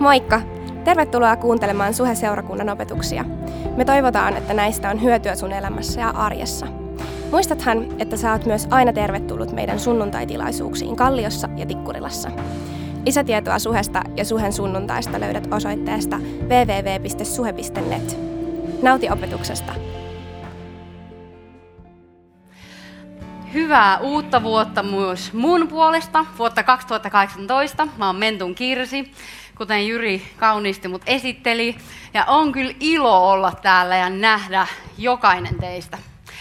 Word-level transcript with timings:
Moikka! 0.00 0.40
Tervetuloa 0.84 1.36
kuuntelemaan 1.36 1.94
Suhe-seurakunnan 1.94 2.68
opetuksia. 2.68 3.24
Me 3.76 3.84
toivotaan, 3.84 4.36
että 4.36 4.54
näistä 4.54 4.90
on 4.90 5.02
hyötyä 5.02 5.34
sun 5.34 5.52
elämässä 5.52 6.00
ja 6.00 6.10
arjessa. 6.10 6.66
Muistathan, 7.30 7.86
että 7.98 8.16
sä 8.16 8.32
oot 8.32 8.46
myös 8.46 8.66
aina 8.70 8.92
tervetullut 8.92 9.52
meidän 9.52 9.80
sunnuntaitilaisuuksiin 9.80 10.96
Kalliossa 10.96 11.48
ja 11.56 11.66
Tikkurilassa. 11.66 12.30
Lisätietoa 13.06 13.58
Suhesta 13.58 14.02
ja 14.16 14.24
Suhen 14.24 14.52
sunnuntaista 14.52 15.20
löydät 15.20 15.48
osoitteesta 15.54 16.18
www.suhe.net. 16.42 18.18
Nauti 18.82 19.10
opetuksesta! 19.10 19.72
Hyvää 23.54 23.98
uutta 23.98 24.42
vuotta 24.42 24.82
myös 24.82 25.32
mun 25.32 25.68
puolesta, 25.68 26.26
vuotta 26.38 26.62
2018. 26.62 27.88
Mä 27.98 28.06
oon 28.06 28.16
Mentun 28.16 28.54
Kirsi, 28.54 29.12
kuten 29.60 29.88
Jyri 29.88 30.22
kauniisti 30.36 30.88
mut 30.88 31.02
esitteli. 31.06 31.76
Ja 32.14 32.24
on 32.24 32.52
kyllä 32.52 32.72
ilo 32.80 33.30
olla 33.30 33.52
täällä 33.62 33.96
ja 33.96 34.10
nähdä 34.10 34.66
jokainen 34.98 35.58
teistä. 35.60 35.98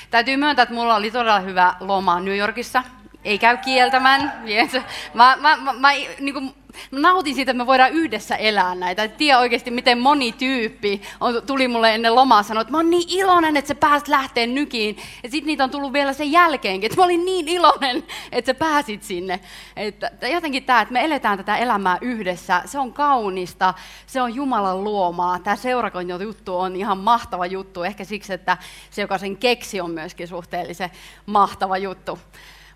Täytyy 0.10 0.38
myöntää, 0.38 0.64
että 0.64 0.76
mulla 0.76 0.96
oli 0.96 1.12
todella 1.12 1.40
hyvä 1.40 1.74
loma 1.80 2.20
New 2.20 2.38
Yorkissa. 2.38 2.84
Ei 3.24 3.40
käy 3.40 3.58
kieltämään. 3.58 4.34
Mä, 5.14 5.38
mä, 5.42 5.56
mä, 5.56 5.74
mä 5.74 5.92
niin 6.20 6.34
kuin, 6.34 6.56
mä 6.92 7.00
nautin 7.00 7.36
siitä, 7.36 7.52
että 7.52 7.64
me 7.64 7.68
voidaan 7.68 7.92
yhdessä 7.92 8.36
elää 8.36 8.76
näitä. 8.76 9.04
Et 9.04 9.18
tiedä 9.18 9.40
oikeasti, 9.40 9.72
miten 9.72 10.00
moni 10.00 10.32
tyyppi 10.32 11.02
on, 11.20 11.42
tuli 11.48 11.68
mulle 11.68 11.96
ennen 11.96 12.16
lomaa 12.16 12.44
sanoa, 12.44 12.62
että 12.62 12.72
mä 12.72 12.78
oon 12.78 12.90
niin 12.90 13.10
iloinen, 13.10 13.58
että 13.58 13.68
sä 13.68 13.76
pääsit 13.76 14.08
lähteä 14.08 14.48
nykiin. 14.48 14.98
Ja 15.24 15.30
sitten 15.30 15.48
niitä 15.48 15.64
on 15.64 15.70
tullut 15.70 15.94
vielä 15.94 16.14
sen 16.14 16.32
jälkeenkin, 16.32 16.88
että 16.88 17.02
mä 17.02 17.06
olin 17.06 17.26
niin 17.26 17.48
iloinen, 17.48 18.04
että 18.32 18.50
sä 18.50 18.54
pääsit 18.54 19.04
sinne. 19.04 19.40
Että 19.76 20.28
jotenkin 20.28 20.64
tämä, 20.64 20.82
että 20.82 20.94
me 20.94 21.06
eletään 21.06 21.38
tätä 21.38 21.58
elämää 21.58 21.98
yhdessä, 22.02 22.62
se 22.66 22.80
on 22.80 22.94
kaunista, 22.94 23.74
se 24.06 24.22
on 24.22 24.36
Jumalan 24.36 24.84
luomaa. 24.84 25.40
Tämä 25.40 25.56
seurakunta-juttu 25.56 26.60
on 26.60 26.76
ihan 26.76 26.98
mahtava 26.98 27.46
juttu, 27.46 27.84
ehkä 27.84 28.04
siksi, 28.04 28.34
että 28.34 28.58
se, 28.90 29.02
joka 29.02 29.18
sen 29.18 29.38
keksi, 29.38 29.82
on 29.82 29.92
myöskin 29.92 30.28
suhteellisen 30.28 30.90
mahtava 31.26 31.78
juttu. 31.78 32.20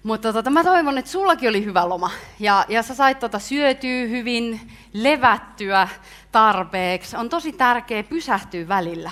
Mutta 0.03 0.33
tota, 0.33 0.49
mä 0.49 0.63
toivon, 0.63 0.97
että 0.97 1.11
sullakin 1.11 1.49
oli 1.49 1.65
hyvä 1.65 1.89
loma 1.89 2.11
ja, 2.39 2.65
ja 2.67 2.83
sä 2.83 2.95
sait 2.95 3.19
tota 3.19 3.39
syötyä 3.39 4.07
hyvin, 4.07 4.71
levättyä 4.93 5.87
tarpeeksi. 6.31 7.17
On 7.17 7.29
tosi 7.29 7.51
tärkeää 7.51 8.03
pysähtyä 8.03 8.67
välillä. 8.67 9.11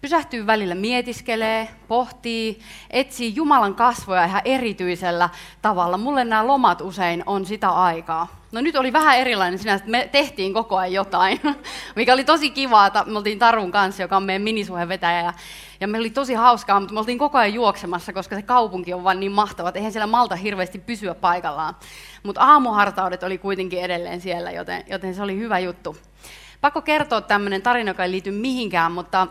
Pysähtyy 0.00 0.46
välillä 0.46 0.74
mietiskelee, 0.74 1.68
pohtii, 1.88 2.60
etsii 2.90 3.34
Jumalan 3.34 3.74
kasvoja 3.74 4.24
ihan 4.24 4.42
erityisellä 4.44 5.28
tavalla. 5.62 5.98
Mulle 5.98 6.24
nämä 6.24 6.46
lomat 6.46 6.80
usein 6.80 7.22
on 7.26 7.46
sitä 7.46 7.70
aikaa. 7.70 8.43
No 8.54 8.60
nyt 8.60 8.76
oli 8.76 8.92
vähän 8.92 9.18
erilainen 9.18 9.58
sinä, 9.58 9.74
että 9.74 9.90
me 9.90 10.08
tehtiin 10.12 10.54
koko 10.54 10.76
ajan 10.76 10.92
jotain, 10.92 11.40
mikä 11.96 12.12
oli 12.12 12.24
tosi 12.24 12.50
kivaa. 12.50 12.90
Me 13.06 13.18
oltiin 13.18 13.38
Tarun 13.38 13.72
kanssa, 13.72 14.02
joka 14.02 14.16
on 14.16 14.22
meidän 14.22 14.42
minisuhevetäjä, 14.42 15.22
ja, 15.22 15.32
ja 15.80 15.88
me 15.88 15.98
oli 15.98 16.10
tosi 16.10 16.34
hauskaa, 16.34 16.80
mutta 16.80 16.94
me 16.94 17.00
oltiin 17.00 17.18
koko 17.18 17.38
ajan 17.38 17.54
juoksemassa, 17.54 18.12
koska 18.12 18.36
se 18.36 18.42
kaupunki 18.42 18.94
on 18.94 19.04
vain 19.04 19.20
niin 19.20 19.32
mahtava, 19.32 19.68
että 19.68 19.78
eihän 19.78 19.92
siellä 19.92 20.06
malta 20.06 20.36
hirveästi 20.36 20.78
pysyä 20.78 21.14
paikallaan. 21.14 21.76
Mutta 22.22 22.40
aamuhartaudet 22.40 23.22
oli 23.22 23.38
kuitenkin 23.38 23.80
edelleen 23.80 24.20
siellä, 24.20 24.50
joten, 24.50 24.84
joten 24.86 25.14
se 25.14 25.22
oli 25.22 25.38
hyvä 25.38 25.58
juttu. 25.58 25.96
Pakko 26.60 26.82
kertoa 26.82 27.20
tämmöinen 27.20 27.62
tarina, 27.62 27.90
joka 27.90 28.04
ei 28.04 28.10
liity 28.10 28.30
mihinkään, 28.30 28.92
mutta 28.92 29.26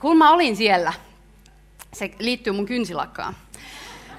kun 0.00 0.16
mä 0.16 0.30
olin 0.30 0.56
siellä, 0.56 0.92
se 1.92 2.10
liittyy 2.18 2.52
mun 2.52 2.66
kynsilakkaan. 2.66 3.36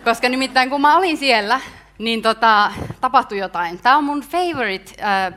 Koska 0.04 0.30
nimittäin 0.30 0.70
kun 0.70 0.82
mä 0.82 0.98
olin 0.98 1.18
siellä, 1.18 1.62
niin 1.98 2.22
tota, 2.22 2.72
tapahtui 3.02 3.38
jotain. 3.38 3.80
Tämä 3.80 3.98
on 3.98 4.04
mun 4.04 4.22
favorite 4.22 5.04
äh, 5.04 5.34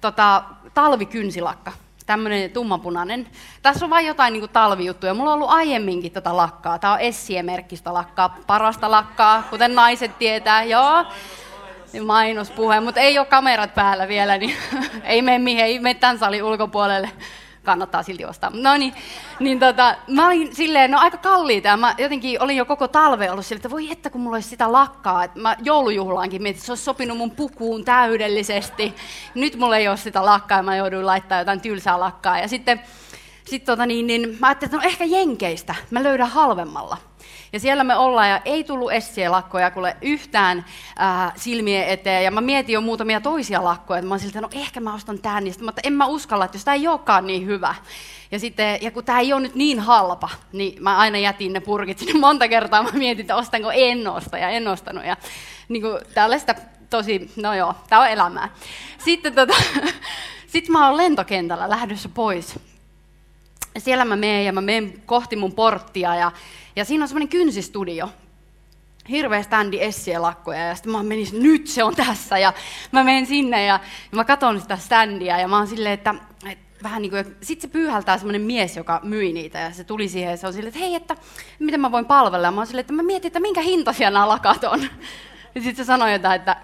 tota, 0.00 0.42
talvikynsilakka, 0.74 1.72
tämmöinen 2.06 2.50
tummanpunainen. 2.50 3.26
Tässä 3.62 3.86
on 3.86 3.90
vain 3.90 4.06
jotain 4.06 4.32
niin 4.32 4.48
talvijuttuja. 4.48 5.14
Mulla 5.14 5.30
on 5.30 5.34
ollut 5.34 5.50
aiemminkin 5.50 6.12
tätä 6.12 6.36
lakkaa. 6.36 6.78
Tämä 6.78 6.92
on 6.92 7.00
Essie-merkkistä 7.00 7.94
lakkaa, 7.94 8.36
parasta 8.46 8.90
lakkaa, 8.90 9.42
kuten 9.50 9.74
naiset 9.74 10.18
tietää. 10.18 10.64
Joo, 10.64 11.04
mainospuhe, 12.06 12.80
mutta 12.80 13.00
ei 13.00 13.18
ole 13.18 13.26
kamerat 13.26 13.74
päällä 13.74 14.08
vielä, 14.08 14.38
niin 14.38 14.56
ei 15.04 15.22
mene 15.22 15.38
mihin, 15.38 15.64
ei 15.64 15.78
mene 15.78 15.98
tämän 15.98 16.18
salin 16.18 16.42
ulkopuolelle 16.42 17.10
kannattaa 17.66 18.02
silti 18.02 18.24
ostaa. 18.24 18.50
No 18.54 18.76
niin, 18.76 18.94
niin 19.40 19.60
tota, 19.60 19.96
mä 20.08 20.26
olin 20.26 20.56
silleen, 20.56 20.90
no 20.90 20.98
aika 20.98 21.18
kalliita, 21.18 21.76
mä 21.76 21.94
jotenkin 21.98 22.42
olin 22.42 22.56
jo 22.56 22.64
koko 22.64 22.88
talve 22.88 23.30
ollut 23.30 23.46
silleen, 23.46 23.58
että 23.58 23.70
voi 23.70 23.90
että 23.90 24.10
kun 24.10 24.20
mulla 24.20 24.36
olisi 24.36 24.48
sitä 24.48 24.72
lakkaa, 24.72 25.24
että 25.24 25.40
mä 25.40 25.56
joulujuhlaankin 25.62 26.42
mietin, 26.42 26.56
että 26.56 26.66
se 26.66 26.72
olisi 26.72 26.84
sopinut 26.84 27.18
mun 27.18 27.30
pukuun 27.30 27.84
täydellisesti. 27.84 28.94
Nyt 29.34 29.56
mulla 29.56 29.76
ei 29.76 29.88
ole 29.88 29.96
sitä 29.96 30.24
lakkaa, 30.24 30.58
ja 30.58 30.62
mä 30.62 30.76
jouduin 30.76 31.06
laittaa 31.06 31.38
jotain 31.38 31.60
tylsää 31.60 32.00
lakkaa, 32.00 32.38
ja 32.38 32.48
sitten 32.48 32.80
sit 33.44 33.64
tota 33.64 33.86
niin, 33.86 34.06
niin 34.06 34.36
mä 34.40 34.46
ajattelin, 34.46 34.74
että 34.74 34.76
no 34.76 34.92
ehkä 34.92 35.04
jenkeistä, 35.04 35.74
mä 35.90 36.02
löydän 36.02 36.28
halvemmalla. 36.28 36.96
Ja 37.56 37.60
siellä 37.60 37.84
me 37.84 37.96
ollaan 37.96 38.28
ja 38.28 38.40
ei 38.44 38.64
tullut 38.64 38.90
lakkoja 39.28 39.70
kuule 39.70 39.96
yhtään 40.02 40.64
äh, 41.00 41.32
silmien 41.36 41.88
eteen. 41.88 42.24
Ja 42.24 42.30
mä 42.30 42.40
mietin 42.40 42.72
jo 42.72 42.80
muutamia 42.80 43.20
toisia 43.20 43.64
lakkoja, 43.64 43.98
että 43.98 44.08
mä 44.08 44.18
siltä, 44.18 44.40
no 44.40 44.48
ehkä 44.52 44.80
mä 44.80 44.94
ostan 44.94 45.18
tämän. 45.18 45.44
Niin 45.44 45.54
mutta 45.64 45.80
en 45.84 45.92
mä 45.92 46.06
uskalla, 46.06 46.44
että 46.44 46.56
jos 46.56 46.64
tämä 46.64 46.74
ei 46.74 46.88
olekaan 46.88 47.26
niin 47.26 47.46
hyvä. 47.46 47.74
Ja, 48.30 48.38
sitten, 48.38 48.78
ja 48.80 48.90
kun 48.90 49.04
tämä 49.04 49.20
ei 49.20 49.32
ole 49.32 49.40
nyt 49.40 49.54
niin 49.54 49.80
halpa, 49.80 50.28
niin 50.52 50.82
mä 50.82 50.96
aina 50.96 51.18
jätin 51.18 51.52
ne 51.52 51.60
purkit 51.60 51.98
sinne 51.98 52.20
monta 52.20 52.48
kertaa. 52.48 52.82
Mä 52.82 52.90
mietin, 52.92 53.20
että 53.20 53.36
ostanko 53.36 53.70
en 53.74 54.08
osta 54.08 54.38
ja 54.38 54.48
en 54.48 54.68
ostanut. 54.68 55.04
Ja 55.04 55.16
niin 55.68 55.82
kuin 55.82 55.98
tällaista 56.14 56.54
tosi, 56.90 57.30
no 57.36 57.54
joo, 57.54 57.74
tämä 57.88 58.02
on 58.02 58.08
elämää. 58.08 58.48
Sitten 58.98 59.34
tota, 59.34 59.54
sit 60.52 60.68
mä 60.68 60.88
oon 60.88 60.96
lentokentällä 60.96 61.70
lähdössä 61.70 62.08
pois. 62.08 62.58
Siellä 63.78 64.04
mä 64.04 64.16
menen 64.16 64.44
ja 64.44 64.52
mä 64.52 64.60
menen 64.60 65.02
kohti 65.06 65.36
mun 65.36 65.52
porttia 65.52 66.14
ja 66.14 66.32
ja 66.76 66.84
siinä 66.84 67.04
on 67.04 67.08
semmoinen 67.08 67.28
kynsistudio, 67.28 68.08
hirveä 69.08 69.42
standi 69.42 69.78
lakkoja 70.18 70.66
ja 70.66 70.74
sitten 70.74 70.92
mä 70.92 71.02
menin, 71.02 71.26
nyt 71.32 71.66
se 71.66 71.84
on 71.84 71.96
tässä 71.96 72.38
ja 72.38 72.52
mä 72.92 73.04
menen 73.04 73.26
sinne 73.26 73.64
ja, 73.64 73.80
ja 74.12 74.16
mä 74.16 74.24
katson 74.24 74.60
sitä 74.60 74.76
standia 74.76 75.38
ja 75.38 75.48
mä 75.48 75.56
oon 75.58 75.66
silleen, 75.66 75.94
että, 75.94 76.14
että 76.50 76.82
vähän 76.82 77.02
niin 77.02 77.10
kuin, 77.10 77.36
sitten 77.40 77.68
se 77.68 77.72
pyyhältää 77.72 78.18
semmoinen 78.18 78.42
mies, 78.42 78.76
joka 78.76 79.00
myi 79.02 79.32
niitä 79.32 79.58
ja 79.58 79.70
se 79.70 79.84
tuli 79.84 80.08
siihen 80.08 80.30
ja 80.30 80.36
se 80.36 80.46
on 80.46 80.52
silleen, 80.52 80.68
että 80.68 80.80
hei, 80.80 80.94
että 80.94 81.16
miten 81.58 81.80
mä 81.80 81.92
voin 81.92 82.06
palvella 82.06 82.46
ja 82.46 82.50
mä 82.50 82.60
oon 82.60 82.66
silleen, 82.66 82.80
että 82.80 82.92
mä 82.92 83.02
mietin, 83.02 83.26
että 83.26 83.40
minkä 83.40 83.60
hintaisia 83.60 84.10
nämä 84.10 84.28
lakat 84.28 84.64
on. 84.64 84.80
Ja 85.56 85.62
sitten 85.62 85.84
se 85.84 85.86
sanoi 85.86 86.12
jotain, 86.12 86.40
että 86.40 86.56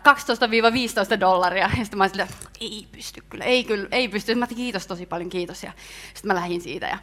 12-15 1.16 1.20
dollaria. 1.20 1.70
Ja 1.78 1.84
sitten 1.84 1.98
mä 1.98 2.04
että 2.04 2.26
ei 2.60 2.86
pysty 2.92 3.22
kyllä, 3.28 3.44
ei 3.44 3.64
kyllä, 3.64 3.88
ei 3.92 4.08
pysty. 4.08 4.34
Mä 4.34 4.46
kiitos 4.46 4.86
tosi 4.86 5.06
paljon, 5.06 5.30
kiitos. 5.30 5.62
Ja 5.62 5.72
sitten 6.14 6.28
mä 6.28 6.34
lähdin 6.34 6.60
siitä. 6.60 6.86
Ja, 6.86 6.98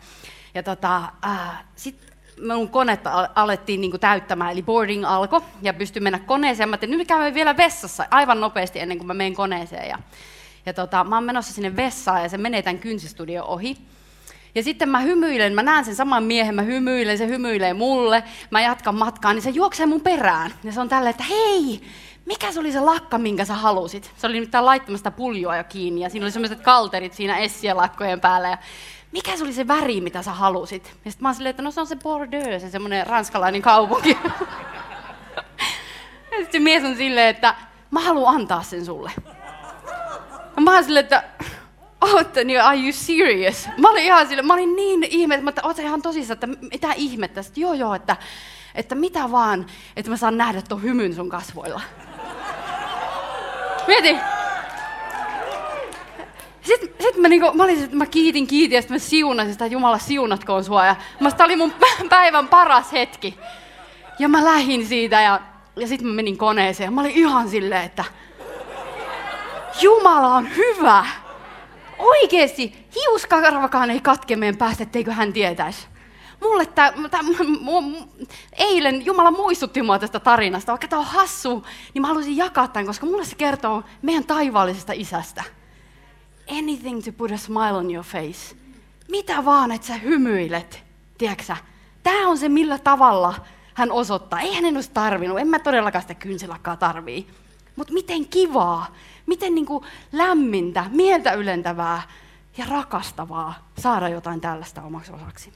ja 0.53 0.63
tota, 0.63 1.03
äh, 1.25 1.63
sitten 1.75 2.09
mun 2.47 2.69
konetta 2.69 3.29
alettiin 3.35 3.81
niin 3.81 3.91
kuin 3.91 4.01
täyttämään, 4.01 4.51
eli 4.51 4.63
boarding 4.63 5.05
alkoi, 5.05 5.41
ja 5.61 5.73
pystyi 5.73 6.01
mennä 6.01 6.19
koneeseen. 6.19 6.69
Mä 6.69 6.77
tein, 6.77 6.91
nyt 6.91 7.07
käymme 7.07 7.33
vielä 7.33 7.57
vessassa 7.57 8.05
aivan 8.11 8.41
nopeasti 8.41 8.79
ennen 8.79 8.97
kuin 8.97 9.07
mä 9.07 9.13
menen 9.13 9.33
koneeseen. 9.33 9.89
Ja, 9.89 9.99
ja 10.65 10.73
tota, 10.73 11.03
mä 11.03 11.15
oon 11.15 11.23
menossa 11.23 11.53
sinne 11.53 11.75
vessaan, 11.75 12.23
ja 12.23 12.29
se 12.29 12.37
menee 12.37 12.61
tämän 12.61 12.79
kynsistudio 12.79 13.45
ohi. 13.45 13.77
Ja 14.55 14.63
sitten 14.63 14.89
mä 14.89 14.99
hymyilen, 14.99 15.53
mä 15.53 15.63
näen 15.63 15.85
sen 15.85 15.95
saman 15.95 16.23
miehen, 16.23 16.55
mä 16.55 16.61
hymyilen, 16.61 17.17
se 17.17 17.27
hymyilee 17.27 17.73
mulle, 17.73 18.23
mä 18.51 18.61
jatkan 18.61 18.95
matkaa, 18.95 19.33
niin 19.33 19.41
se 19.41 19.49
juoksee 19.49 19.85
mun 19.85 20.01
perään. 20.01 20.53
Ja 20.63 20.71
se 20.71 20.81
on 20.81 20.89
tällä, 20.89 21.09
että 21.09 21.23
hei, 21.23 21.81
mikä 22.25 22.51
se 22.51 22.59
oli 22.59 22.71
se 22.71 22.79
lakka, 22.79 23.17
minkä 23.17 23.45
sä 23.45 23.53
halusit? 23.53 24.11
Se 24.17 24.27
oli 24.27 24.33
nimittäin 24.33 24.65
laittamasta 24.65 25.11
puljoa 25.11 25.57
jo 25.57 25.63
kiinni, 25.63 26.01
ja 26.01 26.09
siinä 26.09 26.25
oli 26.25 26.31
sellaiset 26.31 26.61
kalterit 26.61 27.13
siinä 27.13 27.37
essiä 27.37 27.77
lakkojen 27.77 28.19
päällä. 28.19 28.49
Ja 28.49 28.57
mikä 29.11 29.37
se 29.37 29.43
oli 29.43 29.53
se 29.53 29.67
väri, 29.67 30.01
mitä 30.01 30.21
sä 30.21 30.31
halusit? 30.31 30.83
Ja 31.05 31.11
sitten 31.11 31.23
mä 31.23 31.27
oon 31.27 31.35
silleen, 31.35 31.49
että 31.49 31.63
no 31.63 31.71
se 31.71 31.79
on 31.81 31.87
se 31.87 31.95
Bordeaux, 31.95 32.61
se 32.61 32.69
semmoinen 32.69 33.07
ranskalainen 33.07 33.61
kaupunki. 33.61 34.09
ja 36.31 36.37
sitten 36.37 36.51
se 36.51 36.59
mies 36.59 36.83
on 36.83 36.95
silleen, 36.95 37.27
että 37.27 37.55
mä 37.91 37.99
haluan 37.99 38.35
antaa 38.35 38.63
sen 38.63 38.85
sulle. 38.85 39.11
Ja 40.55 40.61
mä 40.61 40.73
oon 40.73 40.83
silleen, 40.83 41.03
että 41.03 41.23
Ootte, 42.01 42.43
niin 42.43 42.61
are 42.61 42.77
you 42.77 42.91
serious? 42.91 43.67
Mä 43.77 43.89
olin 43.89 44.03
ihan 44.03 44.27
sille, 44.27 44.41
mä 44.41 44.53
olin 44.53 44.75
niin 44.75 45.03
ihme, 45.03 45.35
että 45.35 45.45
mä 45.45 45.51
oot 45.63 45.79
ihan 45.79 46.01
tosissaan, 46.01 46.35
että 46.35 46.47
mitä 46.47 46.93
ihmettä. 46.93 47.41
Sitten 47.41 47.61
joo 47.61 47.73
joo, 47.73 47.95
että, 47.95 48.17
että 48.75 48.95
mitä 48.95 49.31
vaan, 49.31 49.65
että 49.95 50.11
mä 50.11 50.17
saan 50.17 50.37
nähdä 50.37 50.61
tuon 50.61 50.83
hymyn 50.83 51.15
sun 51.15 51.29
kasvoilla. 51.29 51.81
Mieti, 53.87 54.17
sitten 56.61 56.89
sit 56.99 57.17
mä, 57.17 57.27
niinku, 57.27 57.51
mä, 57.53 57.63
olin, 57.63 57.89
mä 57.91 58.05
kiitin, 58.05 58.47
kiitin 58.47 58.75
ja 58.75 58.81
sitten 58.81 58.95
mä 58.95 58.99
siunasin 58.99 59.53
sitä, 59.53 59.65
Jumala 59.65 59.97
siunatkoon 59.97 60.63
sua. 60.63 60.85
Ja 60.85 60.95
mä, 61.19 61.29
oli 61.39 61.55
mun 61.55 61.73
päivän 62.09 62.47
paras 62.47 62.91
hetki. 62.91 63.39
Ja 64.19 64.29
mä 64.29 64.45
lähdin 64.45 64.87
siitä 64.87 65.21
ja, 65.21 65.41
ja 65.75 65.87
sitten 65.87 66.07
mä 66.07 66.13
menin 66.13 66.37
koneeseen 66.37 66.93
mä 66.93 67.01
olin 67.01 67.11
ihan 67.11 67.49
silleen, 67.49 67.83
että 67.83 68.03
Jumala 69.81 70.35
on 70.35 70.55
hyvä. 70.55 71.05
Oikeesti, 71.99 72.87
hiuskarvakaan 72.95 73.89
ei 73.89 74.01
katke 74.01 74.35
meidän 74.35 74.57
päästä, 74.57 74.83
etteikö 74.83 75.13
hän 75.13 75.33
tietäisi. 75.33 75.87
Mulle 76.41 76.65
tää, 76.65 76.93
eilen 78.57 79.05
Jumala 79.05 79.31
muistutti 79.31 79.81
mua 79.81 79.99
tästä 79.99 80.19
tarinasta, 80.19 80.71
vaikka 80.71 80.87
tämä 80.87 80.99
on 80.99 81.05
hassu, 81.05 81.65
niin 81.93 82.01
mä 82.01 82.07
haluaisin 82.07 82.37
jakaa 82.37 82.67
tämän, 82.67 82.85
koska 82.85 83.05
mulle 83.05 83.25
se 83.25 83.35
kertoo 83.35 83.83
meidän 84.01 84.23
taivaallisesta 84.23 84.93
isästä 84.95 85.43
anything 86.49 87.01
to 87.01 87.11
put 87.11 87.31
a 87.31 87.37
smile 87.37 87.77
on 87.77 87.91
your 87.91 88.03
face. 88.03 88.55
Mitä 89.07 89.45
vaan, 89.45 89.71
että 89.71 89.87
sä 89.87 89.93
hymyilet, 89.93 90.83
tiedätkö 91.17 91.55
Tämä 92.03 92.27
on 92.27 92.37
se, 92.37 92.49
millä 92.49 92.77
tavalla 92.77 93.35
hän 93.73 93.91
osoittaa. 93.91 94.39
Eihän 94.39 94.65
en 94.65 94.75
olisi 94.75 94.91
tarvinnut, 94.93 95.39
en 95.39 95.47
mä 95.47 95.59
todellakaan 95.59 96.01
sitä 96.01 96.13
kynsilakkaa 96.13 96.77
tarvii. 96.77 97.27
Mutta 97.75 97.93
miten 97.93 98.27
kivaa, 98.27 98.95
miten 99.25 99.55
niinku 99.55 99.85
lämmintä, 100.11 100.85
mieltä 100.91 101.31
ylentävää 101.31 102.01
ja 102.57 102.65
rakastavaa 102.69 103.69
saada 103.77 104.09
jotain 104.09 104.41
tällaista 104.41 104.81
omaksi 104.81 105.11
osaksi. 105.11 105.53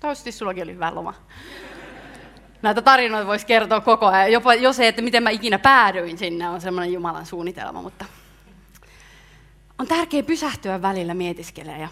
Toivottavasti 0.00 0.32
sullakin 0.32 0.62
oli 0.62 0.74
hyvä 0.74 0.94
loma. 0.94 1.14
Näitä 2.62 2.82
tarinoita 2.82 3.26
voisi 3.26 3.46
kertoa 3.46 3.80
koko 3.80 4.06
ajan. 4.06 4.32
Jopa 4.32 4.54
jo 4.54 4.72
se, 4.72 4.88
että 4.88 5.02
miten 5.02 5.22
mä 5.22 5.30
ikinä 5.30 5.58
päädyin 5.58 6.18
sinne, 6.18 6.48
on 6.48 6.60
semmoinen 6.60 6.92
Jumalan 6.92 7.26
suunnitelma. 7.26 7.82
Mutta 7.82 8.04
on 9.78 9.86
tärkeää 9.86 10.22
pysähtyä 10.22 10.82
välillä 10.82 11.14
mietiskelee. 11.14 11.78
Ja, 11.78 11.88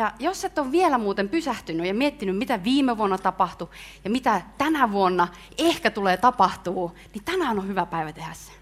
ja 0.00 0.12
jos 0.18 0.44
et 0.44 0.58
ole 0.58 0.72
vielä 0.72 0.98
muuten 0.98 1.28
pysähtynyt 1.28 1.86
ja 1.86 1.94
miettinyt, 1.94 2.38
mitä 2.38 2.64
viime 2.64 2.98
vuonna 2.98 3.18
tapahtui 3.18 3.68
ja 4.04 4.10
mitä 4.10 4.42
tänä 4.58 4.92
vuonna 4.92 5.28
ehkä 5.58 5.90
tulee 5.90 6.16
tapahtuu, 6.16 6.92
niin 7.14 7.24
tänään 7.24 7.58
on 7.58 7.68
hyvä 7.68 7.86
päivä 7.86 8.12
tehdä 8.12 8.32
se. 8.34 8.52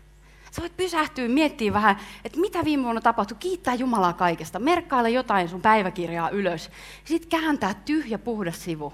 Sä 0.50 0.62
voit 0.62 0.76
pysähtyä 0.76 1.29
miettiä 1.29 1.73
vähän, 1.73 1.99
että 2.25 2.40
mitä 2.40 2.64
viime 2.64 2.82
vuonna 2.82 3.00
tapahtui, 3.00 3.37
kiittää 3.40 3.75
Jumalaa 3.75 4.12
kaikesta, 4.12 4.58
merkkaile 4.58 5.11
jotain 5.11 5.49
sun 5.49 5.61
päiväkirjaa 5.61 6.31
ylös, 6.31 6.70
sitten 7.05 7.40
kääntää 7.40 7.75
tyhjä 7.75 8.19
puhdas 8.19 8.64
sivu 8.64 8.93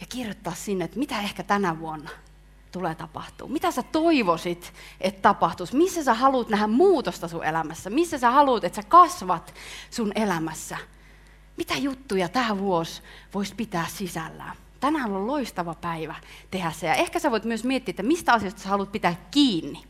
ja 0.00 0.06
kirjoittaa 0.08 0.54
sinne, 0.54 0.84
että 0.84 0.98
mitä 0.98 1.20
ehkä 1.20 1.42
tänä 1.42 1.78
vuonna 1.78 2.10
tulee 2.72 2.94
tapahtua. 2.94 3.48
Mitä 3.48 3.70
sä 3.70 3.82
toivoisit, 3.82 4.72
että 5.00 5.22
tapahtuisi? 5.22 5.76
Missä 5.76 6.04
sä 6.04 6.14
haluat 6.14 6.48
nähdä 6.48 6.66
muutosta 6.66 7.28
sun 7.28 7.44
elämässä? 7.44 7.90
Missä 7.90 8.18
sä 8.18 8.30
haluat, 8.30 8.64
että 8.64 8.82
sä 8.82 8.88
kasvat 8.88 9.54
sun 9.90 10.12
elämässä? 10.14 10.78
Mitä 11.58 11.74
juttuja 11.74 12.28
tämä 12.28 12.58
vuosi 12.58 13.02
voisi 13.34 13.54
pitää 13.54 13.86
sisällään? 13.88 14.56
Tänään 14.80 15.12
on 15.12 15.26
loistava 15.26 15.74
päivä 15.74 16.14
tehdä 16.50 16.70
se. 16.70 16.86
Ja 16.86 16.94
ehkä 16.94 17.18
sä 17.18 17.30
voit 17.30 17.44
myös 17.44 17.64
miettiä, 17.64 17.92
että 17.92 18.02
mistä 18.02 18.32
asioista 18.32 18.60
sä 18.60 18.68
haluat 18.68 18.92
pitää 18.92 19.14
kiinni. 19.30 19.84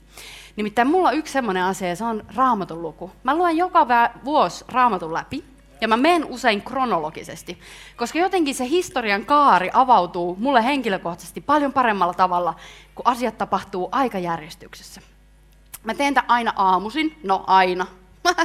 Nimittäin 0.57 0.89
mulla 0.89 1.09
on 1.09 1.17
yksi 1.17 1.33
semmoinen 1.33 1.65
asia, 1.65 1.89
ja 1.89 1.97
se 1.97 2.05
on 2.05 2.25
raamatun 2.35 2.83
luku. 2.83 3.11
Mä 3.23 3.37
luen 3.37 3.57
joka 3.57 3.87
vuosi 4.25 4.65
raamatun 4.69 5.13
läpi, 5.13 5.45
ja 5.81 5.89
mä 5.89 5.97
menen 5.97 6.25
usein 6.25 6.63
kronologisesti, 6.63 7.59
koska 7.97 8.19
jotenkin 8.19 8.55
se 8.55 8.69
historian 8.69 9.27
kaari 9.27 9.71
avautuu 9.73 10.37
mulle 10.41 10.65
henkilökohtaisesti 10.65 11.41
paljon 11.41 11.73
paremmalla 11.73 12.15
tavalla, 12.15 12.55
kun 12.95 13.07
asiat 13.07 13.39
tapahtuu 13.39 13.89
aikajärjestyksessä. 13.93 15.01
Mä 15.85 15.95
teen 15.95 16.15
tämän 16.15 16.31
aina 16.31 16.53
aamuisin, 16.57 17.19
no 17.23 17.45
aina, 17.47 17.87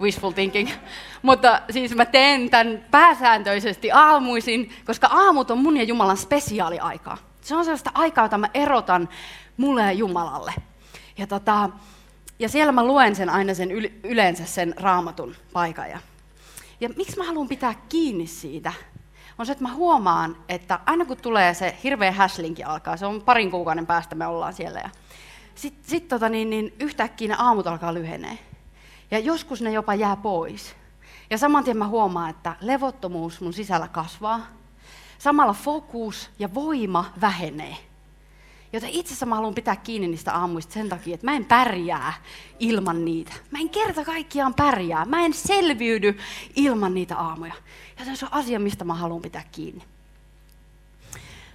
wishful 0.00 0.30
thinking, 0.30 0.70
mutta 1.22 1.60
siis 1.70 1.94
mä 1.94 2.04
teen 2.04 2.50
tämän 2.50 2.84
pääsääntöisesti 2.90 3.92
aamuisin, 3.92 4.72
koska 4.84 5.06
aamut 5.06 5.50
on 5.50 5.58
mun 5.58 5.76
ja 5.76 5.82
Jumalan 5.82 6.16
spesiaaliaikaa. 6.16 7.18
Se 7.40 7.56
on 7.56 7.64
sellaista 7.64 7.90
aikaa, 7.94 8.24
jota 8.24 8.38
mä 8.38 8.48
erotan 8.54 9.08
mulle 9.56 9.82
ja 9.82 9.92
Jumalalle. 9.92 10.54
Ja, 11.18 11.26
tota, 11.26 11.70
ja 12.38 12.48
siellä 12.48 12.72
mä 12.72 12.84
luen 12.84 13.16
sen 13.16 13.30
aina 13.30 13.54
sen 13.54 13.70
yleensä 14.04 14.44
sen 14.44 14.74
raamatun 14.76 15.34
paikan. 15.52 15.90
Ja, 16.80 16.88
miksi 16.96 17.16
mä 17.16 17.24
haluan 17.24 17.48
pitää 17.48 17.74
kiinni 17.88 18.26
siitä, 18.26 18.72
on 19.38 19.46
se, 19.46 19.52
että 19.52 19.64
mä 19.64 19.74
huomaan, 19.74 20.36
että 20.48 20.80
aina 20.86 21.04
kun 21.04 21.16
tulee 21.16 21.54
se 21.54 21.76
hirveä 21.84 22.12
häslinki 22.12 22.64
alkaa, 22.64 22.96
se 22.96 23.06
on 23.06 23.22
parin 23.22 23.50
kuukauden 23.50 23.86
päästä 23.86 24.14
me 24.14 24.26
ollaan 24.26 24.52
siellä, 24.52 24.80
ja 24.80 24.90
sitten 25.54 25.90
sit 25.90 26.08
tota, 26.08 26.28
niin, 26.28 26.50
niin 26.50 26.72
yhtäkkiä 26.80 27.28
ne 27.28 27.34
aamut 27.38 27.66
alkaa 27.66 27.94
lyhenee. 27.94 28.38
Ja 29.10 29.18
joskus 29.18 29.62
ne 29.62 29.72
jopa 29.72 29.94
jää 29.94 30.16
pois. 30.16 30.76
Ja 31.30 31.38
saman 31.38 31.64
tien 31.64 31.76
mä 31.76 31.88
huomaan, 31.88 32.30
että 32.30 32.56
levottomuus 32.60 33.40
mun 33.40 33.52
sisällä 33.52 33.88
kasvaa. 33.88 34.46
Samalla 35.18 35.52
fokus 35.52 36.30
ja 36.38 36.54
voima 36.54 37.12
vähenee. 37.20 37.76
Joten 38.72 38.90
itse 38.90 39.08
asiassa 39.08 39.26
mä 39.26 39.34
haluan 39.34 39.54
pitää 39.54 39.76
kiinni 39.76 40.08
niistä 40.08 40.34
aamuista 40.34 40.72
sen 40.72 40.88
takia, 40.88 41.14
että 41.14 41.26
mä 41.26 41.36
en 41.36 41.44
pärjää 41.44 42.12
ilman 42.58 43.04
niitä. 43.04 43.32
Mä 43.50 43.58
en 43.58 43.70
kerta 43.70 44.04
kaikkiaan 44.04 44.54
pärjää. 44.54 45.04
Mä 45.04 45.24
en 45.24 45.34
selviydy 45.34 46.18
ilman 46.56 46.94
niitä 46.94 47.16
aamuja. 47.16 47.54
Joten 47.98 48.16
se 48.16 48.24
on 48.24 48.34
asia, 48.34 48.60
mistä 48.60 48.84
mä 48.84 48.94
haluan 48.94 49.22
pitää 49.22 49.44
kiinni. 49.52 49.84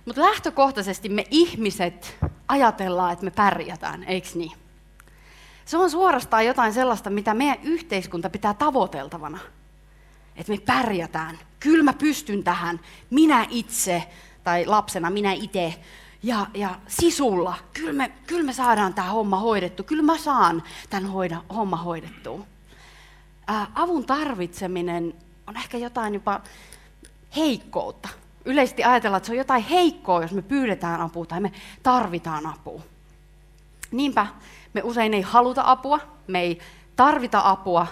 Mutta 0.06 0.22
lähtökohtaisesti 0.22 1.10
me 1.10 1.26
ihmiset 1.32 2.18
ajatellaan, 2.48 3.14
että 3.14 3.26
me 3.26 3.32
pärjätään, 3.32 4.04
eikö 4.04 4.28
niin? 4.36 4.52
Se 5.66 5.78
on 5.78 5.92
suorastaan 5.92 6.46
jotain 6.46 6.74
sellaista, 6.74 7.10
mitä 7.10 7.34
meidän 7.34 7.58
yhteiskunta 7.64 8.30
pitää 8.30 8.54
tavoiteltavana. 8.54 9.40
Että 10.36 10.52
me 10.52 10.58
pärjätään. 10.58 11.40
Kyllä 11.60 11.84
mä 11.84 11.94
pystyn 11.94 12.44
tähän. 12.44 12.80
Minä 13.10 13.46
itse, 13.50 14.04
tai 14.44 14.66
lapsena 14.66 15.10
minä 15.10 15.34
itse 15.34 15.80
ja, 16.24 16.48
ja 16.54 16.76
sisulla, 16.88 17.56
kyllä 17.74 17.94
me, 17.94 18.12
kyllä 18.28 18.44
me 18.44 18.54
saadaan 18.54 18.94
tämä 18.94 19.10
homma 19.10 19.40
hoidettu, 19.40 19.84
kyllä 19.84 20.04
mä 20.04 20.18
saan 20.18 20.64
tämän 20.90 21.10
hoida, 21.10 21.42
homma 21.56 21.78
hoidettua. 21.78 22.46
Ää, 23.48 23.68
avun 23.76 24.06
tarvitseminen 24.06 25.14
on 25.48 25.58
ehkä 25.58 25.78
jotain 25.78 26.14
jopa 26.14 26.42
heikkoutta. 27.36 28.10
Yleisesti 28.46 28.84
ajatellaan, 28.84 29.18
että 29.18 29.28
se 29.28 29.34
on 29.34 29.38
jotain 29.38 29.64
heikkoa, 29.64 30.22
jos 30.22 30.32
me 30.32 30.42
pyydetään 30.42 31.02
apua 31.02 31.26
tai 31.26 31.40
me 31.40 31.52
tarvitaan 31.84 32.46
apua. 32.46 32.82
Niinpä 33.94 34.28
me 34.74 34.82
usein 34.84 35.14
ei 35.14 35.22
haluta 35.22 35.64
apua, 35.66 36.00
me 36.28 36.40
ei 36.40 36.60
tarvita 36.96 37.42
apua, 37.46 37.88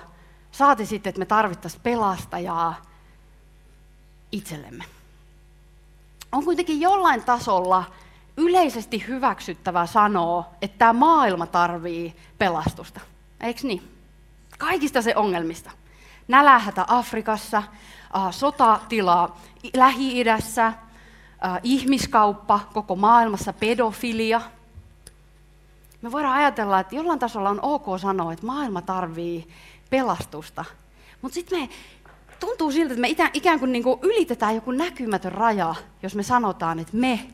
saati 0.51 0.85
sitten, 0.85 1.09
että 1.09 1.19
me 1.19 1.25
tarvittaisiin 1.25 1.81
pelastajaa 1.83 2.81
itsellemme. 4.31 4.83
On 6.31 6.45
kuitenkin 6.45 6.81
jollain 6.81 7.23
tasolla 7.23 7.83
yleisesti 8.37 9.07
hyväksyttävä 9.07 9.85
sanoa, 9.85 10.49
että 10.61 10.77
tämä 10.77 10.93
maailma 10.93 11.47
tarvii 11.47 12.15
pelastusta. 12.37 12.99
Eikö 13.41 13.59
niin? 13.63 13.97
Kaikista 14.57 15.01
se 15.01 15.15
ongelmista. 15.15 15.71
Nälähätä 16.27 16.85
Afrikassa, 16.87 17.57
äh, 17.57 18.31
sotatila 18.31 19.35
Lähi-idässä, 19.73 20.65
äh, 20.65 20.75
ihmiskauppa 21.63 22.59
koko 22.73 22.95
maailmassa, 22.95 23.53
pedofilia. 23.53 24.41
Me 26.01 26.11
voidaan 26.11 26.33
ajatella, 26.33 26.79
että 26.79 26.95
jollain 26.95 27.19
tasolla 27.19 27.49
on 27.49 27.59
ok 27.61 27.85
sanoa, 28.01 28.33
että 28.33 28.45
maailma 28.45 28.81
tarvii 28.81 29.47
pelastusta. 29.89 30.65
Mutta 31.21 31.33
sitten 31.33 31.59
me 31.59 31.69
tuntuu 32.39 32.71
siltä, 32.71 32.93
että 32.93 33.01
me 33.01 33.29
ikään 33.33 33.59
kuin, 33.59 33.71
niin 33.71 33.83
kuin 33.83 33.99
ylitetään 34.01 34.55
joku 34.55 34.71
näkymätön 34.71 35.31
raja, 35.31 35.75
jos 36.03 36.15
me 36.15 36.23
sanotaan, 36.23 36.79
että 36.79 36.97
me 36.97 37.27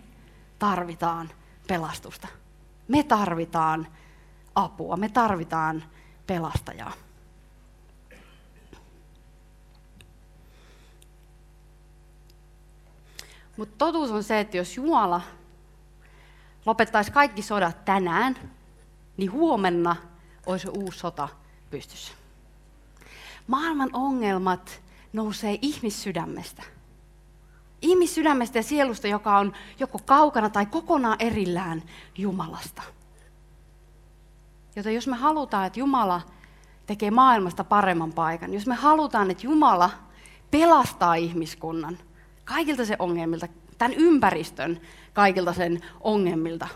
tarvitaan 0.60 1.30
pelastusta. 1.68 2.28
Me 2.88 3.04
tarvitaan 3.04 3.88
apua, 4.56 4.98
me 4.98 5.10
tarvitaan 5.10 5.84
pelastajaa. 6.28 6.94
Mutta 13.58 13.76
totuus 13.78 14.12
on 14.12 14.24
se, 14.24 14.40
että 14.40 14.58
jos 14.58 14.78
Jumala 14.78 15.22
lopettaisi 16.66 17.12
kaikki 17.12 17.42
sodat 17.42 17.86
tänään, 17.86 18.36
niin 19.18 19.32
huomenna 19.32 19.96
olisi 20.46 20.70
uusi 20.70 21.00
sota 21.00 21.30
pystyssä. 21.70 22.14
Maailman 23.48 23.90
ongelmat 23.94 24.82
nousee 25.14 25.60
ihmissydämestä– 25.62 26.64
ihmissydämestä 27.82 28.60
ja 28.60 28.64
sielusta, 28.64 29.08
joka 29.08 29.38
on 29.38 29.54
joko 29.80 30.00
kaukana 30.06 30.50
tai 30.50 30.66
kokonaan 30.66 31.18
erillään 31.20 31.84
Jumalasta. 32.18 32.82
Joten 34.76 34.96
jos 34.96 35.08
me 35.08 35.16
halutaan, 35.16 35.68
että 35.68 35.80
Jumala 35.80 36.22
tekee 36.86 37.12
maailmasta 37.12 37.64
paremman 37.64 38.14
paikan, 38.14 38.54
jos 38.54 38.68
me 38.68 38.76
halutaan, 38.76 39.32
että 39.32 39.48
Jumala 39.48 39.90
pelastaa 40.52 41.16
ihmiskunnan 41.16 41.98
kaikilta 42.46 42.86
se 42.86 42.96
ongelmilta, 43.00 43.48
tämän 43.78 43.94
ympäristön 43.94 44.82
kaikilta 45.14 45.54
sen 45.54 45.82
ongelmilta, 46.02 46.68